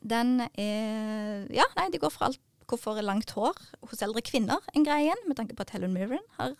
Den 0.00 0.40
er 0.54 1.46
Ja, 1.52 1.66
nei, 1.76 1.90
de 1.92 2.00
går 2.00 2.12
for 2.14 2.30
alt 2.30 2.40
hvorfor 2.70 3.00
langt 3.02 3.32
hår 3.34 3.56
hos 3.90 4.02
eldre 4.04 4.22
kvinner 4.22 4.62
en 4.76 4.84
greie 4.86 5.08
igjen, 5.08 5.24
med 5.26 5.36
tanke 5.40 5.56
på 5.58 5.64
at 5.66 5.72
Helen 5.74 5.92
Mirren 5.96 6.22
har 6.38 6.54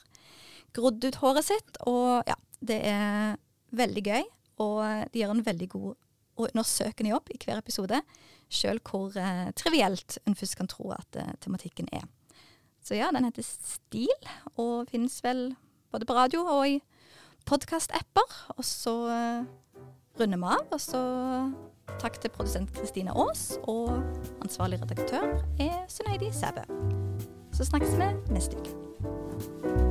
grodd 0.74 1.04
ut 1.04 1.18
håret 1.22 1.46
sitt. 1.46 1.78
Og 1.86 2.26
ja, 2.26 2.36
det 2.60 2.80
er 2.90 3.38
veldig 3.70 4.02
gøy, 4.02 4.24
og 4.64 4.80
de 5.12 5.22
gjør 5.22 5.36
en 5.36 5.46
veldig 5.46 5.68
god 5.70 5.90
og 6.40 6.48
undersøkende 6.48 7.12
jobb 7.12 7.30
i 7.34 7.38
hver 7.42 7.60
episode. 7.60 8.00
Sjøl 8.50 8.80
hvor 8.86 9.14
eh, 9.18 9.50
trivielt 9.58 10.18
en 10.26 10.36
først 10.38 10.56
kan 10.58 10.70
tro 10.70 10.90
at 10.96 11.18
eh, 11.20 11.34
tematikken 11.44 11.88
er. 11.92 12.06
Så 12.82 12.96
ja, 12.96 13.10
den 13.12 13.26
heter 13.28 13.44
Stil, 13.44 14.30
og 14.56 14.88
finnes 14.90 15.18
vel 15.24 15.50
både 15.92 16.08
på 16.08 16.16
radio 16.16 16.46
og 16.48 16.64
i 16.68 16.78
podkast-apper. 17.48 18.36
Og 18.56 18.64
så 18.66 18.94
eh, 19.12 19.50
runder 20.20 20.38
vi 20.38 20.44
av, 20.44 20.66
og 20.72 20.80
så 20.80 21.00
takk 22.00 22.20
til 22.20 22.32
produsent 22.34 22.72
Kristine 22.76 23.14
Aas, 23.16 23.58
og 23.62 23.92
ansvarlig 24.44 24.82
redaktør 24.82 25.40
er 25.60 25.84
Suneidi 25.88 26.32
Sæbø. 26.32 26.66
Så 27.52 27.64
snakkes 27.64 27.96
vi 27.98 28.12
neste 28.34 28.56
uke. 28.60 29.89